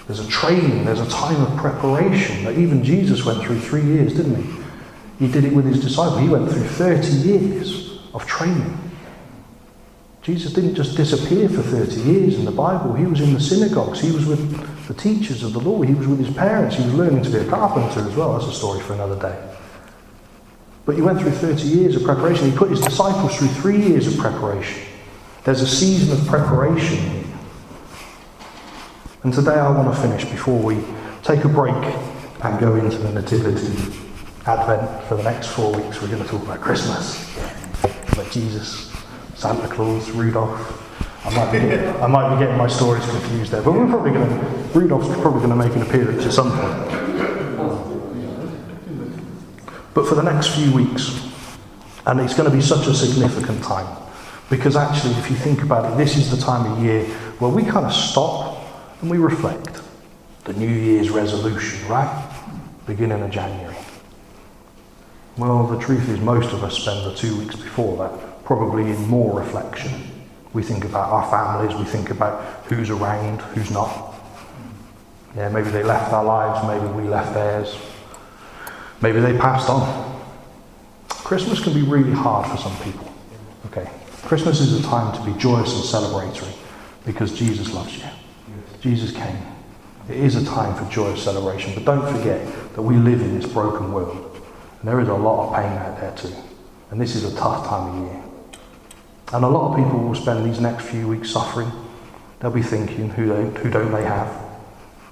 There's 0.05 0.19
a 0.19 0.27
training. 0.27 0.85
There's 0.85 0.99
a 0.99 1.09
time 1.09 1.41
of 1.41 1.57
preparation 1.57 2.43
that 2.43 2.57
even 2.57 2.83
Jesus 2.83 3.25
went 3.25 3.41
through 3.43 3.59
three 3.59 3.83
years, 3.83 4.15
didn't 4.15 4.43
he? 4.43 5.25
He 5.25 5.31
did 5.31 5.45
it 5.45 5.53
with 5.53 5.65
his 5.65 5.81
disciple. 5.81 6.17
He 6.17 6.29
went 6.29 6.51
through 6.51 6.63
30 6.63 7.07
years 7.07 7.99
of 8.13 8.25
training. 8.27 8.90
Jesus 10.21 10.53
didn't 10.53 10.75
just 10.75 10.95
disappear 10.95 11.49
for 11.49 11.63
30 11.63 12.01
years 12.01 12.35
in 12.35 12.45
the 12.45 12.51
Bible. 12.51 12.93
He 12.93 13.05
was 13.05 13.21
in 13.21 13.33
the 13.33 13.39
synagogues. 13.39 13.99
He 13.99 14.11
was 14.11 14.25
with 14.25 14.87
the 14.87 14.93
teachers 14.93 15.41
of 15.41 15.53
the 15.53 15.59
law. 15.59 15.81
He 15.81 15.95
was 15.95 16.07
with 16.07 16.23
his 16.23 16.35
parents. 16.35 16.75
He 16.75 16.83
was 16.83 16.93
learning 16.93 17.23
to 17.23 17.29
be 17.31 17.37
a 17.37 17.49
carpenter 17.49 18.07
as 18.07 18.15
well. 18.15 18.37
That's 18.37 18.51
a 18.51 18.55
story 18.55 18.81
for 18.81 18.93
another 18.93 19.19
day. 19.19 19.49
But 20.85 20.95
he 20.95 21.01
went 21.01 21.19
through 21.19 21.31
30 21.31 21.63
years 21.63 21.95
of 21.95 22.03
preparation. 22.03 22.51
He 22.51 22.55
put 22.55 22.69
his 22.69 22.81
disciples 22.81 23.35
through 23.37 23.47
three 23.47 23.81
years 23.81 24.07
of 24.07 24.17
preparation. 24.19 24.83
There's 25.43 25.61
a 25.61 25.67
season 25.67 26.15
of 26.15 26.27
preparation 26.27 26.97
here. 26.97 27.23
And 29.23 29.33
today 29.33 29.55
I 29.55 29.69
want 29.71 29.93
to 29.95 30.01
finish 30.01 30.25
before 30.25 30.59
we 30.61 30.77
take 31.23 31.43
a 31.45 31.49
break 31.49 31.75
and 32.43 32.59
go 32.59 32.75
into 32.75 32.97
the 32.97 33.11
Nativity 33.11 33.73
Advent 34.45 35.03
for 35.05 35.15
the 35.15 35.23
next 35.23 35.47
four 35.47 35.71
weeks. 35.73 36.01
We're 36.01 36.09
going 36.09 36.23
to 36.23 36.29
talk 36.29 36.43
about 36.43 36.61
Christmas, 36.61 37.35
about 38.13 38.31
Jesus, 38.31 38.90
Santa 39.41 39.67
Claus, 39.67 40.11
Rudolph. 40.11 41.25
I 41.25 41.35
might, 41.35 41.51
be 41.51 41.57
getting, 41.57 41.89
I 41.99 42.05
might 42.05 42.35
be 42.35 42.41
getting 42.41 42.57
my 42.57 42.67
stories 42.67 43.03
confused 43.09 43.51
there, 43.51 43.63
but 43.63 43.71
we're 43.71 43.87
probably 43.87 44.11
going 44.11 44.29
to, 44.29 44.45
Rudolph's 44.79 45.07
probably 45.19 45.39
going 45.39 45.49
to 45.49 45.55
make 45.55 45.75
an 45.75 45.81
appearance 45.81 46.23
at 46.27 46.31
some 46.31 46.51
point. 46.51 46.87
But 49.95 50.05
for 50.07 50.13
the 50.13 50.21
next 50.21 50.49
few 50.49 50.71
weeks, 50.71 51.27
and 52.05 52.19
it's 52.19 52.35
going 52.35 52.51
to 52.51 52.55
be 52.55 52.61
such 52.61 52.85
a 52.85 52.93
significant 52.93 53.63
time, 53.63 53.87
because 54.47 54.75
actually, 54.75 55.15
if 55.15 55.31
you 55.31 55.35
think 55.35 55.63
about 55.63 55.91
it, 55.91 55.97
this 55.97 56.17
is 56.17 56.29
the 56.29 56.37
time 56.37 56.71
of 56.71 56.83
year 56.83 57.05
where 57.39 57.49
we 57.49 57.63
kind 57.63 57.87
of 57.87 57.93
stop 57.93 58.59
and 59.01 59.09
we 59.09 59.17
reflect. 59.17 59.81
The 60.43 60.53
New 60.53 60.69
Year's 60.69 61.09
resolution, 61.09 61.87
right? 61.87 62.31
Beginning 62.85 63.23
of 63.23 63.31
January. 63.31 63.75
Well, 65.35 65.65
the 65.65 65.79
truth 65.79 66.09
is, 66.09 66.19
most 66.19 66.53
of 66.53 66.63
us 66.63 66.77
spend 66.77 67.07
the 67.07 67.15
two 67.15 67.39
weeks 67.39 67.55
before 67.55 67.97
that 67.97 68.30
probably 68.43 68.83
in 68.83 69.07
more 69.07 69.39
reflection. 69.39 69.91
We 70.53 70.63
think 70.63 70.83
about 70.83 71.09
our 71.09 71.29
families, 71.29 71.77
we 71.77 71.85
think 71.85 72.09
about 72.09 72.65
who's 72.65 72.89
around, 72.89 73.41
who's 73.41 73.71
not. 73.71 74.15
Yeah, 75.35 75.49
maybe 75.49 75.69
they 75.69 75.83
left 75.83 76.11
our 76.11 76.23
lives, 76.23 76.67
maybe 76.67 76.93
we 76.93 77.07
left 77.07 77.33
theirs. 77.33 77.77
Maybe 79.01 79.19
they 79.19 79.37
passed 79.37 79.69
on. 79.69 80.21
Christmas 81.09 81.63
can 81.63 81.73
be 81.73 81.81
really 81.81 82.11
hard 82.11 82.49
for 82.49 82.57
some 82.57 82.75
people. 82.79 83.11
Okay. 83.67 83.89
Christmas 84.23 84.59
is 84.59 84.79
a 84.79 84.83
time 84.83 85.15
to 85.15 85.31
be 85.31 85.37
joyous 85.39 85.73
and 85.73 85.83
celebratory 85.83 86.53
because 87.05 87.37
Jesus 87.37 87.73
loves 87.73 87.97
you. 87.97 88.03
Jesus 88.81 89.11
came. 89.11 89.37
It 90.09 90.17
is 90.17 90.35
a 90.35 90.45
time 90.45 90.75
for 90.75 90.91
joyous 90.91 91.23
celebration, 91.23 91.73
but 91.73 91.85
don't 91.85 92.11
forget 92.15 92.45
that 92.73 92.81
we 92.81 92.95
live 92.95 93.21
in 93.21 93.39
this 93.39 93.51
broken 93.51 93.93
world. 93.93 94.41
And 94.79 94.87
there 94.87 94.99
is 94.99 95.07
a 95.07 95.13
lot 95.13 95.47
of 95.47 95.55
pain 95.55 95.71
out 95.77 95.99
there 95.99 96.15
too. 96.15 96.35
And 96.89 96.99
this 96.99 97.15
is 97.15 97.23
a 97.23 97.35
tough 97.37 97.67
time 97.67 98.03
of 98.03 98.11
year. 98.11 98.20
And 99.33 99.45
a 99.45 99.47
lot 99.47 99.71
of 99.71 99.77
people 99.77 99.99
will 99.99 100.15
spend 100.15 100.45
these 100.45 100.59
next 100.59 100.85
few 100.85 101.07
weeks 101.07 101.31
suffering. 101.31 101.71
They'll 102.39 102.51
be 102.51 102.61
thinking, 102.61 103.09
who 103.09 103.27
don't, 103.27 103.57
who 103.57 103.69
don't 103.69 103.91
they 103.91 104.03
have? 104.03 104.27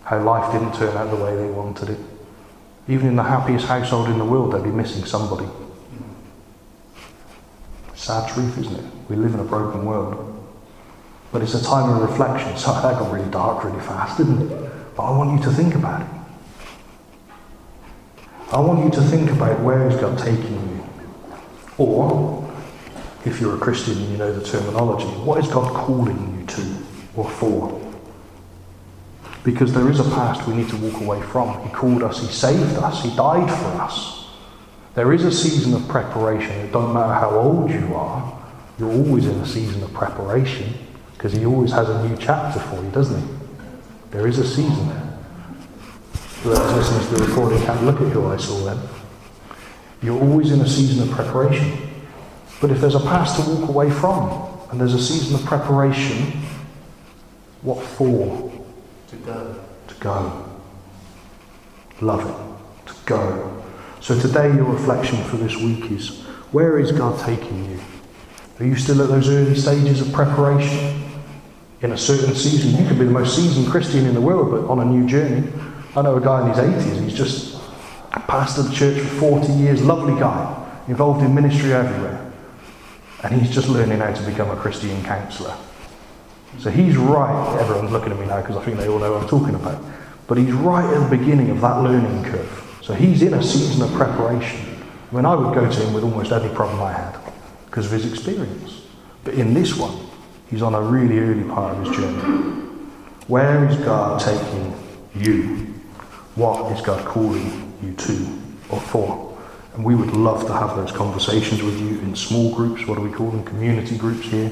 How 0.04 0.22
life 0.22 0.52
didn't 0.52 0.74
turn 0.74 0.98
out 0.98 1.10
the 1.10 1.24
way 1.24 1.36
they 1.36 1.50
wanted 1.50 1.90
it. 1.90 2.00
Even 2.88 3.08
in 3.10 3.16
the 3.16 3.24
happiest 3.24 3.68
household 3.68 4.10
in 4.10 4.18
the 4.18 4.26
world, 4.26 4.52
they'll 4.52 4.64
be 4.64 4.72
missing 4.72 5.06
somebody. 5.06 5.48
Sad 7.94 8.30
truth, 8.32 8.58
isn't 8.58 8.76
it? 8.76 8.86
We 9.08 9.16
live 9.16 9.34
in 9.34 9.40
a 9.40 9.44
broken 9.44 9.86
world. 9.86 10.26
But 11.32 11.44
it's 11.44 11.54
a 11.54 11.64
time 11.64 11.90
of 11.90 12.02
reflection. 12.02 12.50
So 12.58 12.74
that 12.74 13.00
got 13.00 13.12
really 13.12 13.30
dark 13.30 13.64
really 13.64 13.80
fast, 13.82 14.18
didn't 14.18 14.52
it? 14.52 14.96
But 14.96 15.04
I 15.04 15.18
want 15.18 15.38
you 15.38 15.46
to 15.46 15.52
think 15.52 15.76
about 15.76 16.02
it. 16.02 16.08
I 18.52 18.60
want 18.60 18.84
you 18.84 18.90
to 18.90 19.02
think 19.02 19.30
about 19.30 19.60
where 19.62 19.88
is 19.88 19.96
God 19.98 20.18
taking 20.18 20.54
you? 20.54 20.84
Or, 21.78 22.38
if 23.30 23.39
you're 23.39 23.56
a 23.56 23.60
Christian 23.60 23.98
and 23.98 24.12
you 24.12 24.18
know 24.18 24.34
the 24.34 24.46
terminology, 24.46 25.06
what 25.06 25.44
is 25.44 25.48
God 25.52 25.72
calling 25.74 26.39
you 26.39 26.46
to 26.48 26.78
or 27.15 27.30
for? 27.30 27.80
Because 29.44 29.74
there 29.74 29.89
is 29.89 30.00
a 30.00 30.04
past 30.04 30.48
we 30.48 30.56
need 30.56 30.70
to 30.70 30.78
walk 30.78 31.00
away 31.02 31.22
from. 31.22 31.62
He 31.63 31.70
called 31.70 32.04
us, 32.04 32.20
He 32.20 32.28
saved 32.28 32.76
us, 32.78 33.04
He 33.04 33.15
died 33.15 33.50
for 33.50 33.82
us. 33.82 34.28
There 34.96 35.13
is 35.13 35.24
a 35.24 35.32
season 35.32 35.74
of 35.76 35.88
preparation. 35.88 36.52
It 36.52 36.72
doesn't 36.72 36.94
matter 36.94 37.13
how 37.13 37.30
old 37.30 37.70
you 37.70 37.96
are, 37.96 38.38
you're 38.78 38.92
always 38.92 39.28
in 39.28 39.36
a 39.39 39.46
season 39.46 39.84
of 39.84 39.94
preparation 39.94 40.74
because 41.13 41.34
He 41.34 41.46
always 41.46 41.72
has 41.72 41.88
a 41.88 42.08
new 42.08 42.18
chapter 42.18 42.60
for 42.60 42.84
you, 42.84 42.89
doesn't 42.92 43.22
He? 43.22 43.34
There 44.12 44.28
is 44.28 44.39
a 44.39 44.48
season. 44.48 44.92
Whoever's 46.42 46.74
listening 46.74 47.08
to 47.08 47.15
the 47.15 47.28
recording 47.28 47.62
can't 47.63 47.84
look 47.84 48.02
at 48.02 48.08
who 48.08 48.28
I 48.28 48.38
saw 48.38 48.58
then. 48.65 48.80
You're 50.02 50.20
always 50.20 50.52
in 50.52 50.62
a 50.62 50.68
season 50.68 51.08
of 51.08 51.13
preparation. 51.13 51.88
But 52.62 52.72
if 52.72 52.82
there's 52.82 52.95
a 52.95 53.00
past 53.00 53.41
to 53.41 53.50
walk 53.50 53.69
away 53.69 53.89
from, 53.89 54.50
and 54.72 54.80
there's 54.80 54.93
a 54.93 55.02
season 55.02 55.36
of 55.36 55.45
preparation, 55.45 56.43
what 57.62 57.84
for? 57.84 58.52
To 59.08 59.15
go. 59.17 59.60
To 59.88 59.95
go. 59.95 60.45
Love 62.02 62.30
it. 62.30 62.88
To 62.89 62.95
go. 63.06 63.63
So 64.02 64.19
today 64.19 64.54
your 64.54 64.65
reflection 64.65 65.24
for 65.24 65.38
this 65.38 65.58
week 65.58 65.91
is 65.91 66.22
where 66.52 66.80
is 66.80 66.91
God 66.91 67.19
taking 67.26 67.69
you? 67.69 67.80
Are 68.60 68.65
you 68.65 68.76
still 68.76 69.02
at 69.02 69.10
those 69.10 69.30
early 69.30 69.56
stages 69.56 70.02
of 70.02 70.12
preparation? 70.13 71.04
In 71.82 71.93
a 71.93 71.98
certain 71.98 72.36
season, 72.36 72.82
you 72.82 72.88
could 72.88 73.00
be 73.00 73.06
the 73.06 73.12
most 73.12 73.36
seasoned 73.36 73.67
Christian 73.67 74.06
in 74.06 74.13
the 74.13 74.22
world, 74.22 74.52
but 74.52 74.69
on 74.69 74.80
a 74.80 74.86
new 74.86 75.08
journey. 75.08 75.48
I 75.95 76.02
know 76.02 76.17
a 76.17 76.22
guy 76.22 76.41
in 76.41 76.50
his 76.50 76.86
80s, 76.86 77.04
he's 77.04 77.13
just 77.13 77.58
pastored 78.12 78.69
the 78.69 78.76
church 78.76 79.00
for 79.00 79.39
40 79.41 79.54
years, 79.54 79.82
lovely 79.82 80.19
guy, 80.19 80.84
involved 80.88 81.24
in 81.24 81.34
ministry 81.34 81.74
everywhere. 81.74 82.29
And 83.24 83.42
he's 83.42 83.54
just 83.54 83.68
learning 83.68 84.00
how 84.00 84.14
to 84.14 84.26
become 84.26 84.50
a 84.50 84.56
Christian 84.56 85.04
counsellor. 85.04 85.56
So 86.58 86.70
he's 86.70 86.98
right, 86.98 87.58
everyone's 87.60 87.92
looking 87.92 88.12
at 88.12 88.20
me 88.20 88.26
now 88.26 88.42
because 88.42 88.58
I 88.58 88.64
think 88.64 88.78
they 88.78 88.88
all 88.88 89.00
know 89.00 89.14
what 89.14 89.24
I'm 89.24 89.30
talking 89.30 89.56
about. 89.56 89.82
But 90.28 90.38
he's 90.38 90.52
right 90.52 90.86
at 90.86 91.10
the 91.10 91.18
beginning 91.18 91.50
of 91.50 91.62
that 91.62 91.82
learning 91.82 92.24
curve. 92.24 92.80
So 92.82 92.94
he's 92.94 93.22
in 93.22 93.34
a 93.34 93.44
season 93.44 93.82
of 93.82 93.92
preparation. 93.94 94.84
I 95.12 95.16
mean, 95.16 95.26
I 95.26 95.36
would 95.36 95.54
go 95.54 95.70
to 95.70 95.80
him 95.80 95.94
with 95.94 96.04
almost 96.04 96.32
any 96.32 96.54
problem 96.54 96.82
I 96.82 96.94
had 96.94 97.20
because 97.66 97.86
of 97.86 97.92
his 97.92 98.12
experience. 98.12 98.82
But 99.24 99.36
in 99.36 99.54
this 99.54 99.76
one, 99.78 100.08
he's 100.50 100.62
on 100.62 100.76
a 100.76 100.82
really 100.82 101.20
early 101.20 101.44
part 101.44 101.78
of 101.78 101.86
his 101.86 101.96
journey. 101.96 102.66
Where 103.28 103.68
is 103.68 103.78
God 103.78 104.20
taking 104.20 104.74
you? 105.16 105.68
What 106.36 106.72
is 106.72 106.82
God 106.82 107.06
calling 107.06 107.74
you 107.82 107.94
to 107.94 108.42
or 108.70 108.80
for? 108.80 109.29
And 109.74 109.86
we 109.86 109.96
would 109.96 110.12
love 110.12 110.46
to 110.48 110.54
have 110.54 110.76
those 110.76 110.92
conversations 110.92 111.62
with 111.62 111.80
you 111.80 112.00
in 112.00 112.16
small 112.16 112.54
groups. 112.54 112.86
What 112.88 112.96
do 112.96 113.02
we 113.02 113.12
call 113.12 113.32
them? 113.32 113.44
Community 113.44 113.98
groups 113.98 114.28
here. 114.28 114.52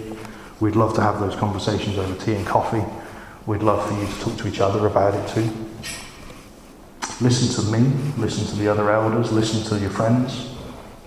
We'd 0.60 0.76
love 0.76 0.94
to 0.96 1.02
have 1.02 1.20
those 1.20 1.36
conversations 1.36 1.98
over 1.98 2.16
tea 2.24 2.36
and 2.36 2.46
coffee. 2.46 2.84
We'd 3.46 3.64
love 3.64 3.88
for 3.88 4.00
you 4.00 4.08
to 4.08 4.20
talk 4.20 4.38
to 4.38 4.48
each 4.48 4.60
other 4.60 4.88
about 4.88 5.14
it 5.14 5.28
too. 5.34 5.50
Listen 7.20 7.66
to 7.66 7.72
me, 7.72 7.88
listen 8.18 8.46
to 8.48 8.56
the 8.56 8.68
other 8.68 8.92
elders, 8.92 9.32
listen 9.32 9.64
to 9.70 9.80
your 9.82 9.90
friends. 9.90 10.54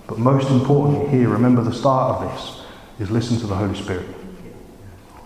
But 0.07 0.17
most 0.17 0.49
importantly, 0.49 1.09
here, 1.09 1.29
remember 1.29 1.63
the 1.63 1.73
start 1.73 2.15
of 2.15 2.31
this 2.31 2.65
is 2.99 3.11
listen 3.11 3.37
to 3.39 3.47
the 3.47 3.55
Holy 3.55 3.75
Spirit. 3.75 4.07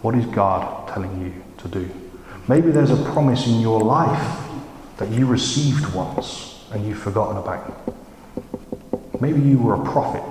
What 0.02 0.14
is 0.16 0.26
God 0.28 0.88
telling 0.88 1.22
you 1.22 1.34
to 1.58 1.68
do? 1.68 1.90
Maybe 2.48 2.70
there's 2.70 2.92
a 2.92 3.04
promise 3.12 3.48
in 3.48 3.60
your 3.60 3.80
life 3.82 4.48
that 4.98 5.10
you 5.10 5.26
received 5.26 5.94
once 5.94 6.64
and 6.72 6.86
you've 6.86 7.00
forgotten 7.00 7.38
about. 7.38 7.96
Maybe 9.22 9.42
you 9.42 9.58
were 9.58 9.76
a 9.76 9.84
prophet. 9.84 10.24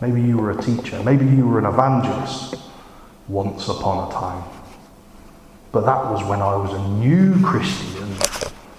Maybe 0.00 0.22
you 0.22 0.38
were 0.38 0.50
a 0.50 0.62
teacher. 0.62 1.02
Maybe 1.02 1.24
you 1.24 1.46
were 1.48 1.58
an 1.58 1.66
evangelist 1.66 2.56
once 3.28 3.68
upon 3.68 4.08
a 4.08 4.12
time. 4.12 4.44
But 5.72 5.84
that 5.86 6.04
was 6.10 6.24
when 6.24 6.40
I 6.40 6.56
was 6.56 6.72
a 6.72 6.88
new 6.88 7.42
Christian. 7.44 8.08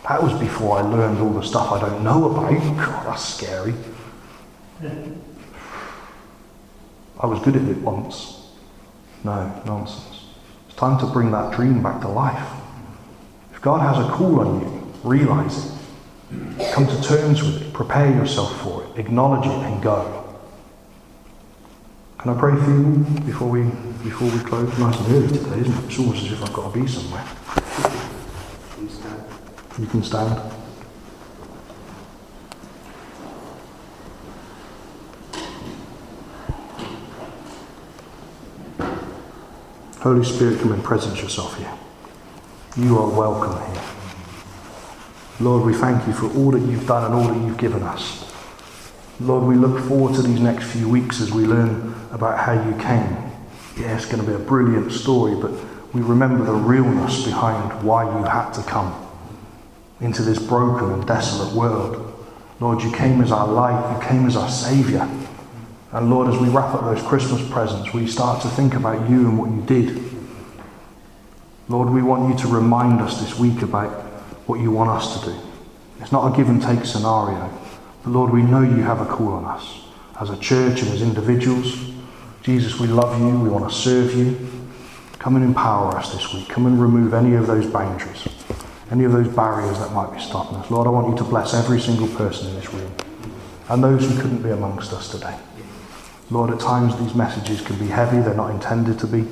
That 0.07 0.23
was 0.23 0.33
before 0.39 0.77
I 0.79 0.81
learned 0.81 1.19
all 1.19 1.31
the 1.31 1.43
stuff 1.43 1.71
I 1.71 1.79
don't 1.81 2.03
know 2.03 2.31
about. 2.31 2.51
God, 2.77 3.07
that's 3.07 3.25
scary. 3.25 3.73
I 7.19 7.25
was 7.25 7.39
good 7.41 7.55
at 7.55 7.63
it 7.63 7.77
once. 7.77 8.51
No, 9.23 9.61
nonsense. 9.65 10.25
It's 10.67 10.77
time 10.77 10.99
to 10.99 11.07
bring 11.07 11.31
that 11.31 11.53
dream 11.53 11.81
back 11.83 12.01
to 12.01 12.07
life. 12.07 12.47
If 13.53 13.61
God 13.61 13.81
has 13.81 14.05
a 14.05 14.09
call 14.09 14.39
on 14.39 14.61
you, 14.61 14.93
realize 15.03 15.65
it. 15.65 16.73
Come 16.73 16.87
to 16.87 17.01
terms 17.01 17.41
with 17.41 17.61
it. 17.61 17.66
Prepare 17.77 18.09
yourself 18.09 18.59
for 18.63 18.83
it, 18.83 18.99
acknowledge 18.99 19.45
it, 19.45 19.51
and 19.51 19.83
go. 19.83 20.35
Can 22.17 22.35
I 22.35 22.39
pray 22.39 22.55
for 22.55 22.71
you 22.71 23.05
before 23.23 23.47
we 23.47 23.65
before 24.03 24.31
we 24.31 24.39
close? 24.39 24.75
Nice 24.79 24.99
and 24.99 25.11
early 25.11 25.27
today, 25.27 25.59
isn't 25.59 25.71
it? 25.71 25.85
It's 25.85 25.99
almost 25.99 26.25
as 26.25 26.31
if 26.31 26.41
I've 26.41 26.53
got 26.53 26.73
to 26.73 26.79
be 26.79 26.87
somewhere. 26.87 27.23
You 29.77 29.85
can 29.85 30.01
stand. 30.01 30.41
Holy 39.99 40.25
Spirit, 40.25 40.61
come 40.61 40.71
and 40.71 40.83
present 40.83 41.21
yourself 41.21 41.55
here. 41.59 41.73
You 42.75 42.97
are 42.97 43.07
welcome 43.07 43.71
here. 43.71 43.96
Lord, 45.39 45.65
we 45.65 45.73
thank 45.73 46.07
you 46.07 46.13
for 46.13 46.25
all 46.35 46.51
that 46.51 46.61
you've 46.61 46.87
done 46.87 47.05
and 47.05 47.13
all 47.13 47.31
that 47.31 47.45
you've 47.45 47.57
given 47.57 47.83
us. 47.83 48.33
Lord, 49.19 49.43
we 49.43 49.55
look 49.55 49.83
forward 49.85 50.15
to 50.15 50.23
these 50.23 50.39
next 50.39 50.65
few 50.71 50.89
weeks 50.89 51.21
as 51.21 51.31
we 51.31 51.45
learn 51.45 51.93
about 52.11 52.39
how 52.39 52.53
you 52.53 52.71
came. 52.77 53.15
Yeah, 53.77 53.95
it's 53.95 54.05
going 54.05 54.23
to 54.23 54.27
be 54.27 54.33
a 54.33 54.39
brilliant 54.39 54.91
story, 54.91 55.39
but 55.39 55.51
we 55.93 56.01
remember 56.01 56.43
the 56.43 56.53
realness 56.53 57.23
behind 57.23 57.83
why 57.83 58.03
you 58.03 58.23
had 58.23 58.51
to 58.53 58.63
come 58.63 58.93
into 60.01 60.23
this 60.23 60.39
broken 60.39 60.91
and 60.91 61.05
desolate 61.05 61.55
world. 61.55 62.03
Lord, 62.59 62.81
you 62.81 62.91
came 62.91 63.21
as 63.21 63.31
our 63.31 63.47
light, 63.47 63.95
you 63.95 64.07
came 64.07 64.25
as 64.25 64.35
our 64.35 64.49
Saviour. 64.49 65.07
And 65.91 66.09
Lord, 66.09 66.33
as 66.33 66.39
we 66.39 66.49
wrap 66.49 66.73
up 66.73 66.81
those 66.81 67.01
Christmas 67.03 67.47
presents, 67.51 67.93
we 67.93 68.07
start 68.07 68.41
to 68.41 68.47
think 68.49 68.73
about 68.73 69.07
you 69.07 69.29
and 69.29 69.37
what 69.37 69.51
you 69.51 69.61
did. 69.61 70.03
Lord, 71.69 71.89
we 71.89 72.01
want 72.01 72.31
you 72.31 72.39
to 72.43 72.47
remind 72.47 73.01
us 73.01 73.19
this 73.19 73.37
week 73.37 73.61
about 73.61 74.06
what 74.47 74.59
you 74.59 74.71
want 74.71 74.89
us 74.89 75.19
to 75.19 75.29
do. 75.31 75.39
It's 75.99 76.11
not 76.11 76.33
a 76.33 76.35
give 76.35 76.49
and 76.49 76.61
take 76.61 76.85
scenario. 76.85 77.51
But 78.03 78.11
Lord, 78.11 78.31
we 78.31 78.41
know 78.41 78.61
you 78.61 78.81
have 78.83 79.01
a 79.01 79.05
call 79.05 79.33
on 79.33 79.45
us 79.45 79.81
as 80.19 80.29
a 80.29 80.37
church 80.37 80.81
and 80.81 80.91
as 80.91 81.01
individuals. 81.01 81.91
Jesus, 82.41 82.79
we 82.79 82.87
love 82.87 83.19
you. 83.19 83.39
We 83.39 83.49
want 83.49 83.69
to 83.69 83.75
serve 83.75 84.15
you. 84.15 84.37
Come 85.19 85.35
and 85.35 85.43
empower 85.43 85.95
us 85.97 86.13
this 86.13 86.33
week. 86.33 86.47
Come 86.47 86.65
and 86.65 86.81
remove 86.81 87.13
any 87.13 87.35
of 87.35 87.47
those 87.47 87.65
boundaries, 87.65 88.27
any 88.91 89.03
of 89.03 89.11
those 89.11 89.27
barriers 89.27 89.77
that 89.79 89.91
might 89.91 90.13
be 90.13 90.19
stopping 90.21 90.57
us. 90.57 90.71
Lord, 90.71 90.87
I 90.87 90.91
want 90.91 91.09
you 91.09 91.17
to 91.17 91.23
bless 91.23 91.53
every 91.53 91.81
single 91.81 92.07
person 92.07 92.47
in 92.49 92.55
this 92.55 92.73
room 92.73 92.91
and 93.69 93.83
those 93.83 94.07
who 94.07 94.21
couldn't 94.21 94.41
be 94.41 94.51
amongst 94.51 94.93
us 94.93 95.11
today. 95.11 95.37
Lord, 96.29 96.51
at 96.51 96.59
times 96.59 96.97
these 96.97 97.15
messages 97.15 97.61
can 97.61 97.77
be 97.77 97.87
heavy, 97.87 98.19
they're 98.19 98.33
not 98.33 98.51
intended 98.51 98.99
to 98.99 99.07
be. 99.07 99.25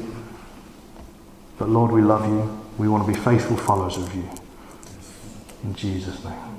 But 1.58 1.70
Lord, 1.70 1.92
we 1.92 2.02
love 2.02 2.26
you. 2.26 2.62
We 2.78 2.90
want 2.90 3.06
to 3.06 3.12
be 3.12 3.18
faithful 3.18 3.56
followers 3.56 3.96
of 3.98 4.14
you. 4.14 4.30
In 5.66 5.74
Jesus' 5.74 6.24
name. 6.24 6.55